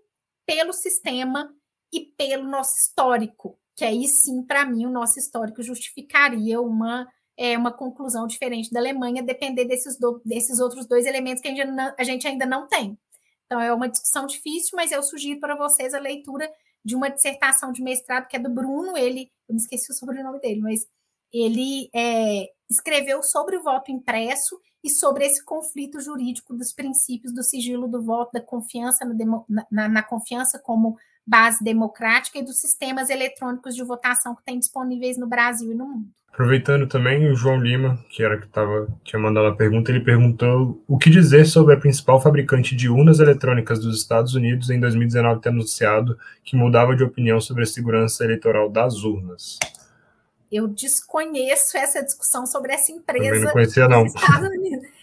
[0.46, 1.54] pelo sistema
[1.92, 7.08] e pelo nosso histórico, que aí sim, para mim, o nosso histórico justificaria uma,
[7.38, 11.52] é, uma conclusão diferente da Alemanha, depender desses, do, desses outros dois elementos que a
[11.52, 12.98] gente, não, a gente ainda não tem.
[13.46, 16.50] Então, é uma discussão difícil, mas eu sugiro para vocês a leitura
[16.84, 20.40] de uma dissertação de mestrado que é do Bruno, ele, eu me esqueci o sobrenome
[20.40, 20.88] dele, mas
[21.34, 27.44] ele é, escreveu sobre o voto impresso e sobre esse conflito jurídico dos princípios do
[27.44, 33.10] sigilo do voto, da confiança na, na, na confiança como base democrática e dos sistemas
[33.10, 36.10] eletrônicos de votação que tem disponíveis no Brasil e no mundo.
[36.34, 40.82] Aproveitando também, o João Lima, que era que tava, tinha mandado a pergunta, ele perguntou
[40.88, 45.42] o que dizer sobre a principal fabricante de urnas eletrônicas dos Estados Unidos em 2019
[45.42, 49.60] ter anunciado que mudava de opinião sobre a segurança eleitoral das urnas.
[50.52, 53.26] Eu desconheço essa discussão sobre essa empresa.
[53.26, 54.06] Também não conhecia, não.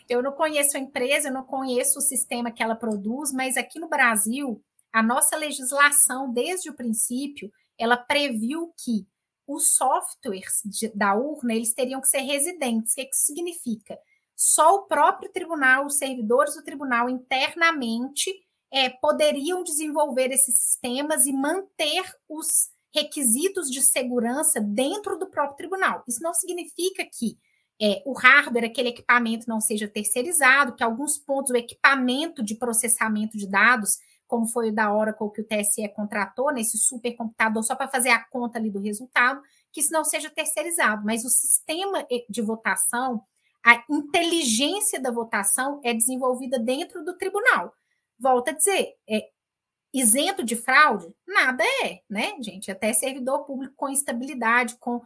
[0.08, 3.78] Eu não conheço a empresa, eu não conheço o sistema que ela produz, mas aqui
[3.78, 9.06] no Brasil, a nossa legislação, desde o princípio, ela previu que
[9.46, 12.92] os softwares de, da urna eles teriam que ser residentes.
[12.92, 13.98] O que, que isso significa?
[14.36, 18.30] Só o próprio tribunal, os servidores do tribunal internamente
[18.70, 26.02] é, poderiam desenvolver esses sistemas e manter os requisitos de segurança dentro do próprio tribunal.
[26.06, 27.38] Isso não significa que
[27.80, 33.38] é, o hardware, aquele equipamento, não seja terceirizado, que alguns pontos, o equipamento de processamento
[33.38, 37.88] de dados, como foi o da Oracle que o TSE contratou, nesse supercomputador, só para
[37.88, 39.40] fazer a conta ali do resultado,
[39.72, 43.22] que isso não seja terceirizado, mas o sistema de votação,
[43.64, 47.72] a inteligência da votação é desenvolvida dentro do tribunal.
[48.18, 49.28] Volto a dizer, é,
[49.92, 51.14] isento de fraude?
[51.26, 52.70] Nada é, né, gente?
[52.70, 55.02] Até servidor público com estabilidade, com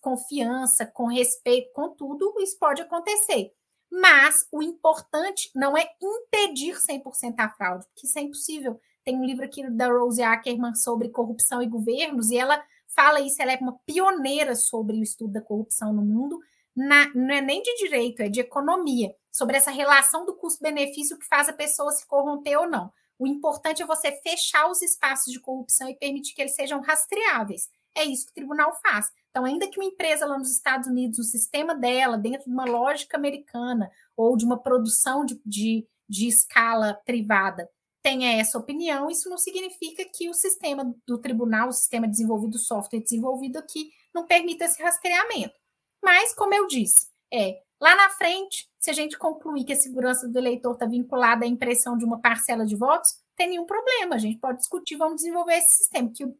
[0.00, 3.52] confiança, com respeito, com tudo, isso pode acontecer.
[3.90, 8.80] Mas o importante não é impedir 100% a fraude, porque isso é impossível.
[9.04, 13.40] Tem um livro aqui da Rose Ackerman sobre corrupção e governos, e ela fala isso,
[13.40, 16.40] ela é uma pioneira sobre o estudo da corrupção no mundo,
[16.74, 21.26] na, não é nem de direito, é de economia, sobre essa relação do custo-benefício que
[21.26, 22.92] faz a pessoa se corromper ou não.
[23.18, 27.68] O importante é você fechar os espaços de corrupção e permitir que eles sejam rastreáveis.
[27.96, 29.10] É isso que o tribunal faz.
[29.30, 32.64] Então, ainda que uma empresa lá nos Estados Unidos, o sistema dela, dentro de uma
[32.64, 37.68] lógica americana ou de uma produção de, de, de escala privada,
[38.02, 42.58] tenha essa opinião, isso não significa que o sistema do tribunal, o sistema desenvolvido, o
[42.58, 45.54] software desenvolvido aqui, não permita esse rastreamento.
[46.02, 50.26] Mas, como eu disse, é lá na frente, se a gente concluir que a segurança
[50.26, 54.14] do eleitor está vinculada à impressão de uma parcela de votos, tem nenhum problema.
[54.14, 56.34] A gente pode discutir, vamos desenvolver esse sistema, que o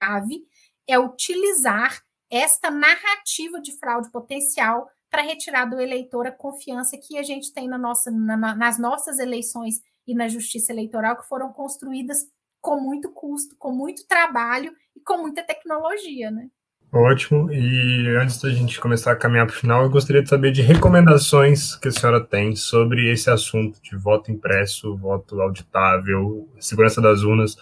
[0.00, 0.46] grave
[0.88, 7.22] é utilizar esta narrativa de fraude potencial para retirar do eleitor a confiança que a
[7.22, 12.26] gente tem na nossa, na, nas nossas eleições e na justiça eleitoral, que foram construídas
[12.62, 16.48] com muito custo, com muito trabalho e com muita tecnologia, né?
[16.92, 17.52] Ótimo.
[17.52, 20.60] E antes da gente começar a caminhar para o final, eu gostaria de saber de
[20.62, 27.22] recomendações que a senhora tem sobre esse assunto de voto impresso, voto auditável, segurança das
[27.22, 27.56] urnas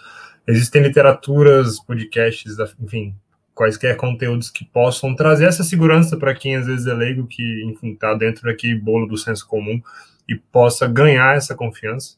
[0.49, 3.15] Existem literaturas, podcasts, enfim,
[3.53, 7.91] quaisquer conteúdos que possam trazer essa segurança para quem às vezes é leigo, que, enfim,
[7.91, 9.79] está dentro daquele bolo do senso comum
[10.27, 12.17] e possa ganhar essa confiança?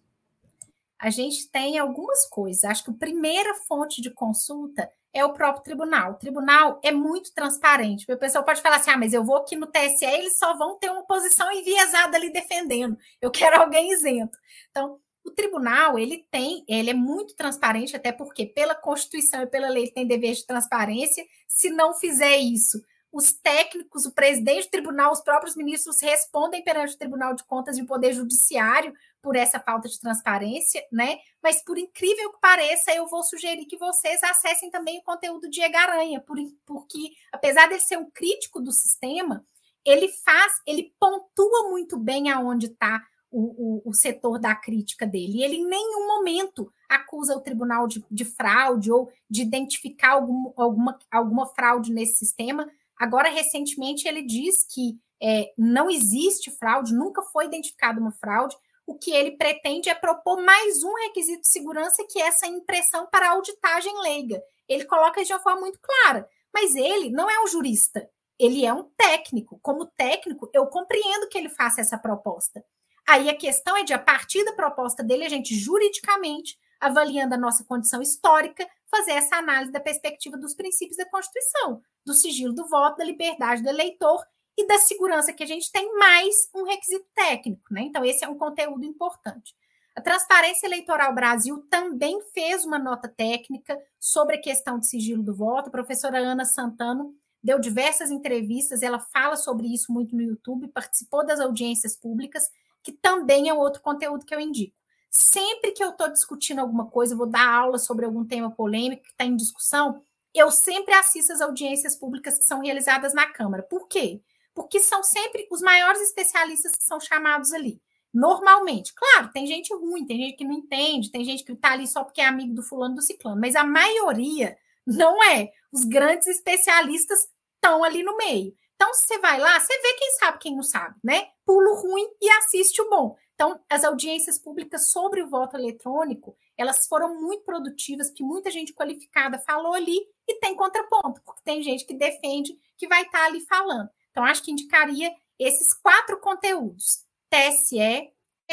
[0.98, 2.64] A gente tem algumas coisas.
[2.64, 6.12] Acho que a primeira fonte de consulta é o próprio tribunal.
[6.12, 8.12] O tribunal é muito transparente.
[8.12, 10.78] O pessoal pode falar assim: ah, mas eu vou aqui no TSE, eles só vão
[10.78, 12.98] ter uma posição enviesada ali defendendo.
[13.22, 14.38] Eu quero alguém isento.
[14.70, 19.70] Então, o tribunal, ele tem, ele é muito transparente, até porque pela Constituição e pela
[19.70, 21.24] lei tem dever de transparência.
[21.48, 22.82] Se não fizer isso,
[23.12, 27.78] os técnicos, o presidente do tribunal, os próprios ministros respondem perante o Tribunal de Contas
[27.78, 31.20] e o Poder Judiciário por essa falta de transparência, né?
[31.42, 35.62] Mas por incrível que pareça, eu vou sugerir que vocês acessem também o conteúdo de
[35.62, 36.24] Egaranha,
[36.66, 39.46] porque apesar de ser um crítico do sistema,
[39.86, 43.02] ele faz, ele pontua muito bem aonde está
[43.32, 45.42] o, o, o, setor da crítica dele.
[45.42, 51.00] Ele em nenhum momento acusa o tribunal de, de fraude ou de identificar algum, alguma,
[51.10, 52.70] alguma fraude nesse sistema.
[52.98, 58.56] Agora, recentemente, ele diz que é, não existe fraude, nunca foi identificada uma fraude.
[58.92, 63.08] O que ele pretende é propor mais um requisito de segurança, que é essa impressão
[63.10, 64.44] para auditagem leiga.
[64.68, 68.06] Ele coloca de uma forma muito clara, mas ele não é um jurista,
[68.38, 69.58] ele é um técnico.
[69.64, 72.62] Como técnico, eu compreendo que ele faça essa proposta.
[73.08, 77.40] Aí a questão é de, a partir da proposta dele, a gente juridicamente, avaliando a
[77.40, 82.68] nossa condição histórica, fazer essa análise da perspectiva dos princípios da Constituição, do sigilo do
[82.68, 84.22] voto, da liberdade do eleitor
[84.62, 87.64] e da segurança que a gente tem, mais um requisito técnico.
[87.72, 87.82] Né?
[87.82, 89.56] Então, esse é um conteúdo importante.
[89.96, 95.36] A Transparência Eleitoral Brasil também fez uma nota técnica sobre a questão de sigilo do
[95.36, 95.68] voto.
[95.68, 101.26] A professora Ana Santano deu diversas entrevistas, ela fala sobre isso muito no YouTube, participou
[101.26, 102.48] das audiências públicas
[102.84, 104.76] que também é outro conteúdo que eu indico.
[105.10, 109.10] Sempre que eu estou discutindo alguma coisa, vou dar aula sobre algum tema polêmico que
[109.10, 110.02] está em discussão,
[110.34, 113.64] eu sempre assisto as audiências públicas que são realizadas na Câmara.
[113.64, 114.22] Por quê?
[114.54, 117.82] Porque são sempre os maiores especialistas que são chamados ali.
[118.14, 121.88] Normalmente, claro, tem gente ruim, tem gente que não entende, tem gente que está ali
[121.88, 125.50] só porque é amigo do fulano do ciclano, mas a maioria não é.
[125.72, 128.54] Os grandes especialistas estão ali no meio.
[128.76, 131.30] Então, você vai lá, você vê quem sabe, quem não sabe, né?
[131.46, 133.16] Pula o ruim e assiste o bom.
[133.36, 138.74] Então, as audiências públicas sobre o voto eletrônico, elas foram muito produtivas, porque muita gente
[138.74, 139.98] qualificada falou ali
[140.28, 143.90] e tem contraponto, porque tem gente que defende que vai estar ali falando.
[144.12, 147.06] Então, acho que indicaria esses quatro conteúdos.
[147.30, 148.12] TSE,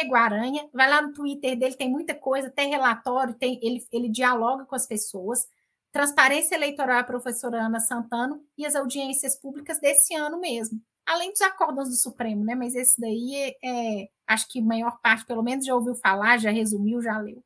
[0.08, 4.64] Guaranha, vai lá no Twitter dele, tem muita coisa, tem relatório, tem, ele, ele dialoga
[4.64, 5.46] com as pessoas.
[5.92, 10.80] Transparência Eleitoral, a professora Ana Santano, e as audiências públicas desse ano mesmo.
[11.06, 12.54] Além dos acordos do Supremo, né?
[12.54, 16.38] Mas esse daí é, é acho que a maior parte, pelo menos, já ouviu falar,
[16.38, 17.42] já resumiu, já leu.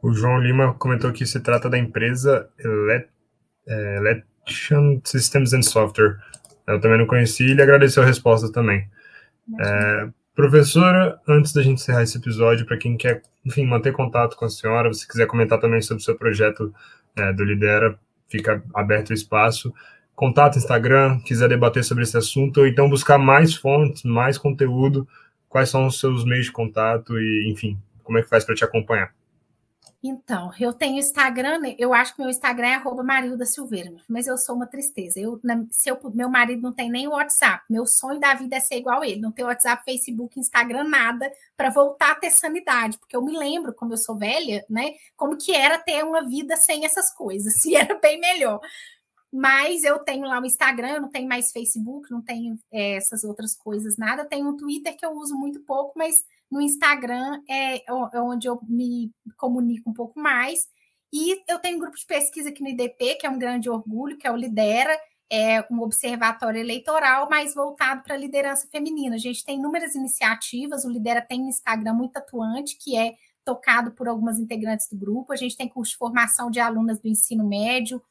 [0.00, 2.48] O João Lima comentou que se trata da empresa
[3.66, 6.18] é, Election Systems and Software.
[6.66, 8.88] Eu também não conheci e ele agradeceu a resposta também.
[9.60, 14.44] É, professora, antes da gente encerrar esse episódio, para quem quer, enfim, manter contato com
[14.44, 16.74] a senhora, se quiser comentar também sobre o seu projeto
[17.16, 17.98] é, do Lidera,
[18.28, 19.72] fica aberto o espaço
[20.14, 25.06] contato Instagram, quiser debater sobre esse assunto, ou então buscar mais fontes, mais conteúdo,
[25.48, 28.64] quais são os seus meios de contato e, enfim, como é que faz para te
[28.64, 29.12] acompanhar?
[30.06, 31.74] Então, eu tenho Instagram, né?
[31.78, 35.18] eu acho que meu Instagram é arroba Marilda Silveira, mas eu sou uma tristeza.
[35.18, 35.40] Eu,
[35.70, 38.76] se eu, meu marido não tem nem o WhatsApp, meu sonho da vida é ser
[38.76, 43.24] igual ele, não ter WhatsApp, Facebook, Instagram, nada, para voltar a ter sanidade, porque eu
[43.24, 44.92] me lembro, como eu sou velha, né?
[45.16, 48.60] Como que era ter uma vida sem essas coisas, se era bem melhor
[49.36, 53.52] mas eu tenho lá o Instagram, não tenho mais Facebook, não tenho é, essas outras
[53.52, 54.24] coisas, nada.
[54.24, 58.60] Tenho o Twitter que eu uso muito pouco, mas no Instagram é, é onde eu
[58.68, 60.66] me comunico um pouco mais.
[61.12, 64.18] E eu tenho um grupo de pesquisa aqui no IDP, que é um grande orgulho,
[64.18, 64.98] que é o Lidera,
[65.30, 69.14] é um observatório eleitoral, mais voltado para a liderança feminina.
[69.14, 73.14] A gente tem inúmeras iniciativas, o Lidera tem um Instagram muito atuante, que é
[73.44, 75.32] tocado por algumas integrantes do grupo.
[75.32, 78.02] A gente tem curso de formação de alunas do ensino médio,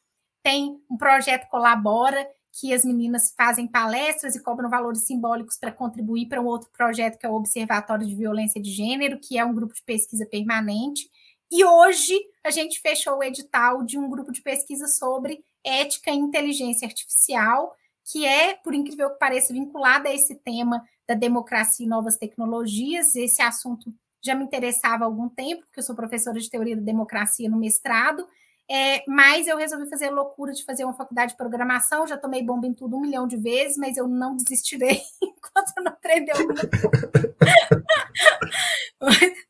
[0.42, 2.26] tem um projeto Colabora,
[2.60, 7.18] que as meninas fazem palestras e cobram valores simbólicos para contribuir para um outro projeto
[7.18, 11.10] que é o Observatório de Violência de Gênero, que é um grupo de pesquisa permanente.
[11.50, 16.14] E hoje a gente fechou o edital de um grupo de pesquisa sobre ética e
[16.16, 17.74] inteligência artificial,
[18.04, 23.16] que é, por incrível que pareça, vinculada a esse tema da democracia e novas tecnologias.
[23.16, 23.92] Esse assunto
[24.22, 27.58] já me interessava há algum tempo, porque eu sou professora de teoria da democracia no
[27.58, 28.26] mestrado,
[28.70, 32.06] é, mas eu resolvi fazer a loucura de fazer uma faculdade de programação.
[32.06, 35.84] Já tomei bomba em tudo um milhão de vezes, mas eu não desistirei enquanto eu
[35.84, 36.32] não aprender.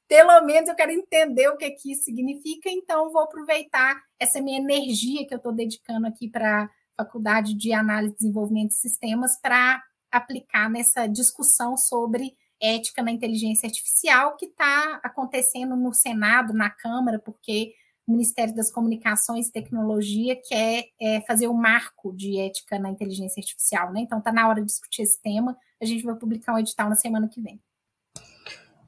[0.08, 4.58] Pelo menos eu quero entender o que, que isso significa, então vou aproveitar essa minha
[4.58, 9.40] energia que eu estou dedicando aqui para a Faculdade de Análise e Desenvolvimento de Sistemas
[9.40, 16.70] para aplicar nessa discussão sobre ética na inteligência artificial que está acontecendo no Senado, na
[16.70, 17.74] Câmara, porque
[18.06, 23.40] o Ministério das Comunicações e Tecnologia quer é, fazer um marco de ética na inteligência
[23.40, 24.00] artificial, né?
[24.00, 25.56] Então está na hora de discutir esse tema.
[25.80, 27.60] A gente vai publicar um edital na semana que vem.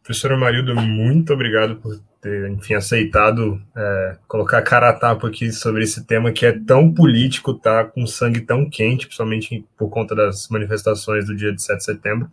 [0.02, 5.82] Professora Marilda, muito obrigado por ter, enfim, aceitado é, colocar cara a tapa aqui sobre
[5.82, 10.48] esse tema que é tão político, tá com sangue tão quente, principalmente por conta das
[10.48, 12.30] manifestações do dia de 7 de setembro.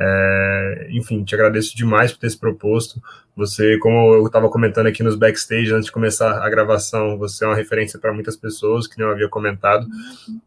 [0.00, 3.02] É, enfim, te agradeço demais por ter se proposto.
[3.36, 7.48] Você, como eu estava comentando aqui nos backstage antes de começar a gravação, você é
[7.48, 9.86] uma referência para muitas pessoas, que não havia comentado.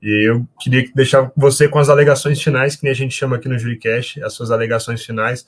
[0.02, 3.50] E eu queria deixar você com as alegações finais, que nem a gente chama aqui
[3.50, 5.46] no Juricast, as suas alegações finais,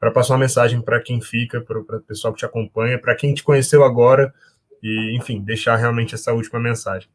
[0.00, 3.34] para passar uma mensagem para quem fica, para o pessoal que te acompanha, para quem
[3.34, 4.32] te conheceu agora,
[4.82, 7.08] e, enfim, deixar realmente essa última mensagem.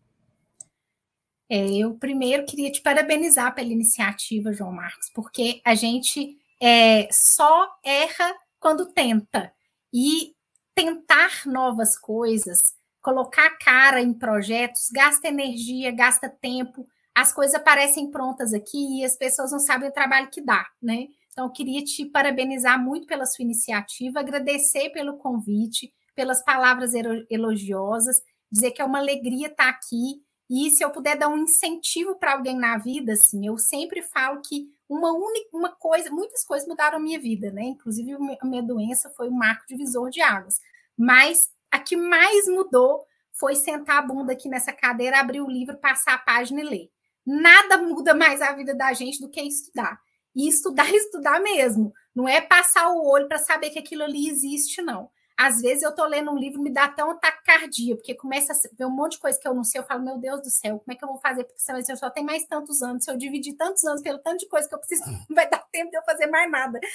[1.50, 7.70] É, eu primeiro queria te parabenizar pela iniciativa, João Marcos, porque a gente é, só
[7.84, 9.52] erra quando tenta.
[9.94, 10.36] E
[10.76, 16.86] tentar novas coisas, colocar cara em projetos, gasta energia, gasta tempo,
[17.16, 21.08] as coisas aparecem prontas aqui e as pessoas não sabem o trabalho que dá, né?
[21.32, 26.94] Então, eu queria te parabenizar muito pela sua iniciativa, agradecer pelo convite, pelas palavras
[27.30, 28.22] elogiosas,
[28.52, 32.34] dizer que é uma alegria estar aqui e se eu puder dar um incentivo para
[32.34, 36.98] alguém na vida, assim, eu sempre falo que uma única uma coisa, muitas coisas mudaram
[36.98, 37.64] a minha vida, né?
[37.64, 40.60] Inclusive a minha doença foi um marco divisor de águas.
[40.98, 45.78] Mas a que mais mudou foi sentar a bunda aqui nessa cadeira, abrir o livro,
[45.78, 46.90] passar a página e ler.
[47.26, 50.00] Nada muda mais a vida da gente do que estudar.
[50.34, 51.94] E estudar, estudar mesmo.
[52.16, 55.10] Não é passar o olho para saber que aquilo ali existe, não.
[55.38, 58.56] Às vezes eu tô lendo um livro, me dá até um taquicardia, porque começa a
[58.76, 60.80] ver um monte de coisa que eu não sei, eu falo, meu Deus do céu,
[60.80, 61.44] como é que eu vou fazer?
[61.44, 64.40] Porque se eu só tenho mais tantos anos, se eu dividir tantos anos pelo tanto
[64.40, 66.80] de coisa que eu preciso, não vai dar tempo de eu fazer mais nada.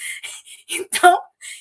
[0.68, 1.20] Então,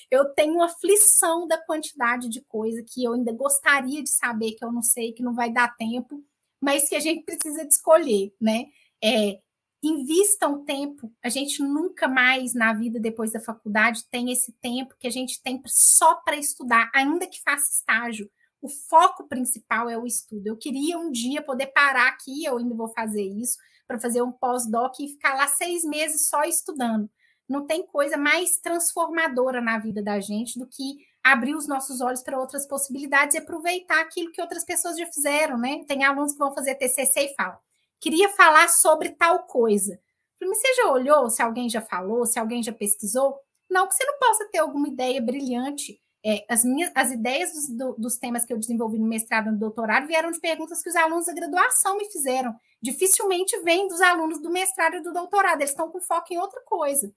[0.10, 4.64] eu tenho uma aflição da quantidade de coisa que eu ainda gostaria de saber, que
[4.64, 6.24] eu não sei, que não vai dar tempo,
[6.62, 8.66] mas que a gente precisa de escolher, né?
[9.04, 9.40] É,
[9.84, 11.12] invistam tempo.
[11.24, 15.42] A gente nunca mais na vida depois da faculdade tem esse tempo que a gente
[15.42, 18.30] tem só para estudar, ainda que faça estágio.
[18.62, 20.46] O foco principal é o estudo.
[20.46, 23.58] Eu queria um dia poder parar aqui, eu ainda vou fazer isso,
[23.88, 27.10] para fazer um pós-doc e ficar lá seis meses só estudando.
[27.50, 32.22] Não tem coisa mais transformadora na vida da gente do que abrir os nossos olhos
[32.22, 35.84] para outras possibilidades e aproveitar aquilo que outras pessoas já fizeram, né?
[35.88, 37.58] Tem alunos que vão fazer TCC e falam:
[38.02, 39.98] queria falar sobre tal coisa.
[40.42, 43.38] Mas você já olhou se alguém já falou, se alguém já pesquisou?
[43.70, 46.02] Não que você não possa ter alguma ideia brilhante.
[46.24, 49.52] É, as, minhas, as ideias dos, do, dos temas que eu desenvolvi no mestrado e
[49.52, 52.56] no doutorado vieram de perguntas que os alunos da graduação me fizeram.
[52.82, 56.62] Dificilmente vêm dos alunos do mestrado e do doutorado, eles estão com foco em outra
[56.66, 57.12] coisa.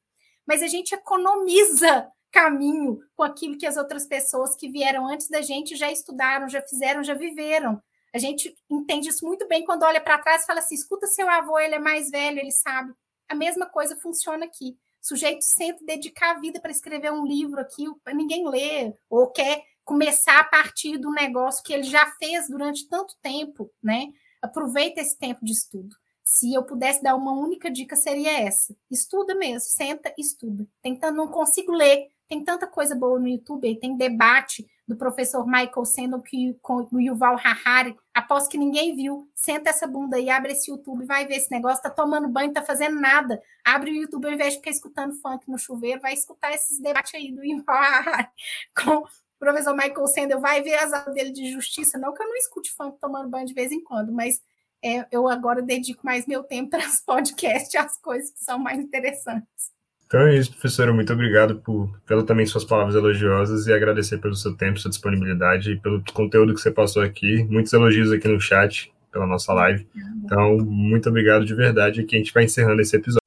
[0.46, 5.40] Mas a gente economiza caminho com aquilo que as outras pessoas que vieram antes da
[5.40, 7.80] gente já estudaram, já fizeram, já viveram.
[8.14, 11.28] A gente entende isso muito bem quando olha para trás e fala assim: escuta seu
[11.28, 12.92] avô, ele é mais velho, ele sabe.
[13.28, 14.78] A mesma coisa funciona aqui.
[15.02, 17.84] O sujeito senta dedicar a vida para escrever um livro aqui,
[18.14, 23.14] ninguém lê, ou quer começar a partir do negócio que ele já fez durante tanto
[23.20, 24.06] tempo, né?
[24.40, 25.94] Aproveita esse tempo de estudo.
[26.22, 30.66] Se eu pudesse dar uma única dica, seria essa: estuda mesmo, senta, estuda.
[30.80, 35.84] Tentando, não consigo ler, tem tanta coisa boa no YouTube, tem debate do professor Michael
[35.84, 36.22] Sandel
[36.60, 41.06] com o Yuval Harari, após que ninguém viu, senta essa bunda aí, abre esse YouTube,
[41.06, 44.54] vai ver esse negócio, tá tomando banho, tá fazendo nada, abre o YouTube ao invés
[44.54, 48.28] de ficar escutando funk no chuveiro, vai escutar esses debates aí do Yuval Harari
[48.76, 49.08] com o
[49.38, 52.72] professor Michael Sandel, vai ver as aulas dele de justiça, não que eu não escute
[52.72, 54.42] funk tomando banho de vez em quando, mas
[54.82, 58.80] é, eu agora dedico mais meu tempo para os podcasts, as coisas que são mais
[58.80, 59.73] interessantes.
[60.14, 60.92] Então é isso, professora.
[60.92, 65.72] Muito obrigado por, pelo também suas palavras elogiosas e agradecer pelo seu tempo, sua disponibilidade
[65.72, 67.42] e pelo conteúdo que você passou aqui.
[67.50, 69.84] Muitos elogios aqui no chat pela nossa live.
[70.24, 72.00] Então, muito obrigado de verdade.
[72.00, 73.23] Aqui a gente vai encerrando esse episódio.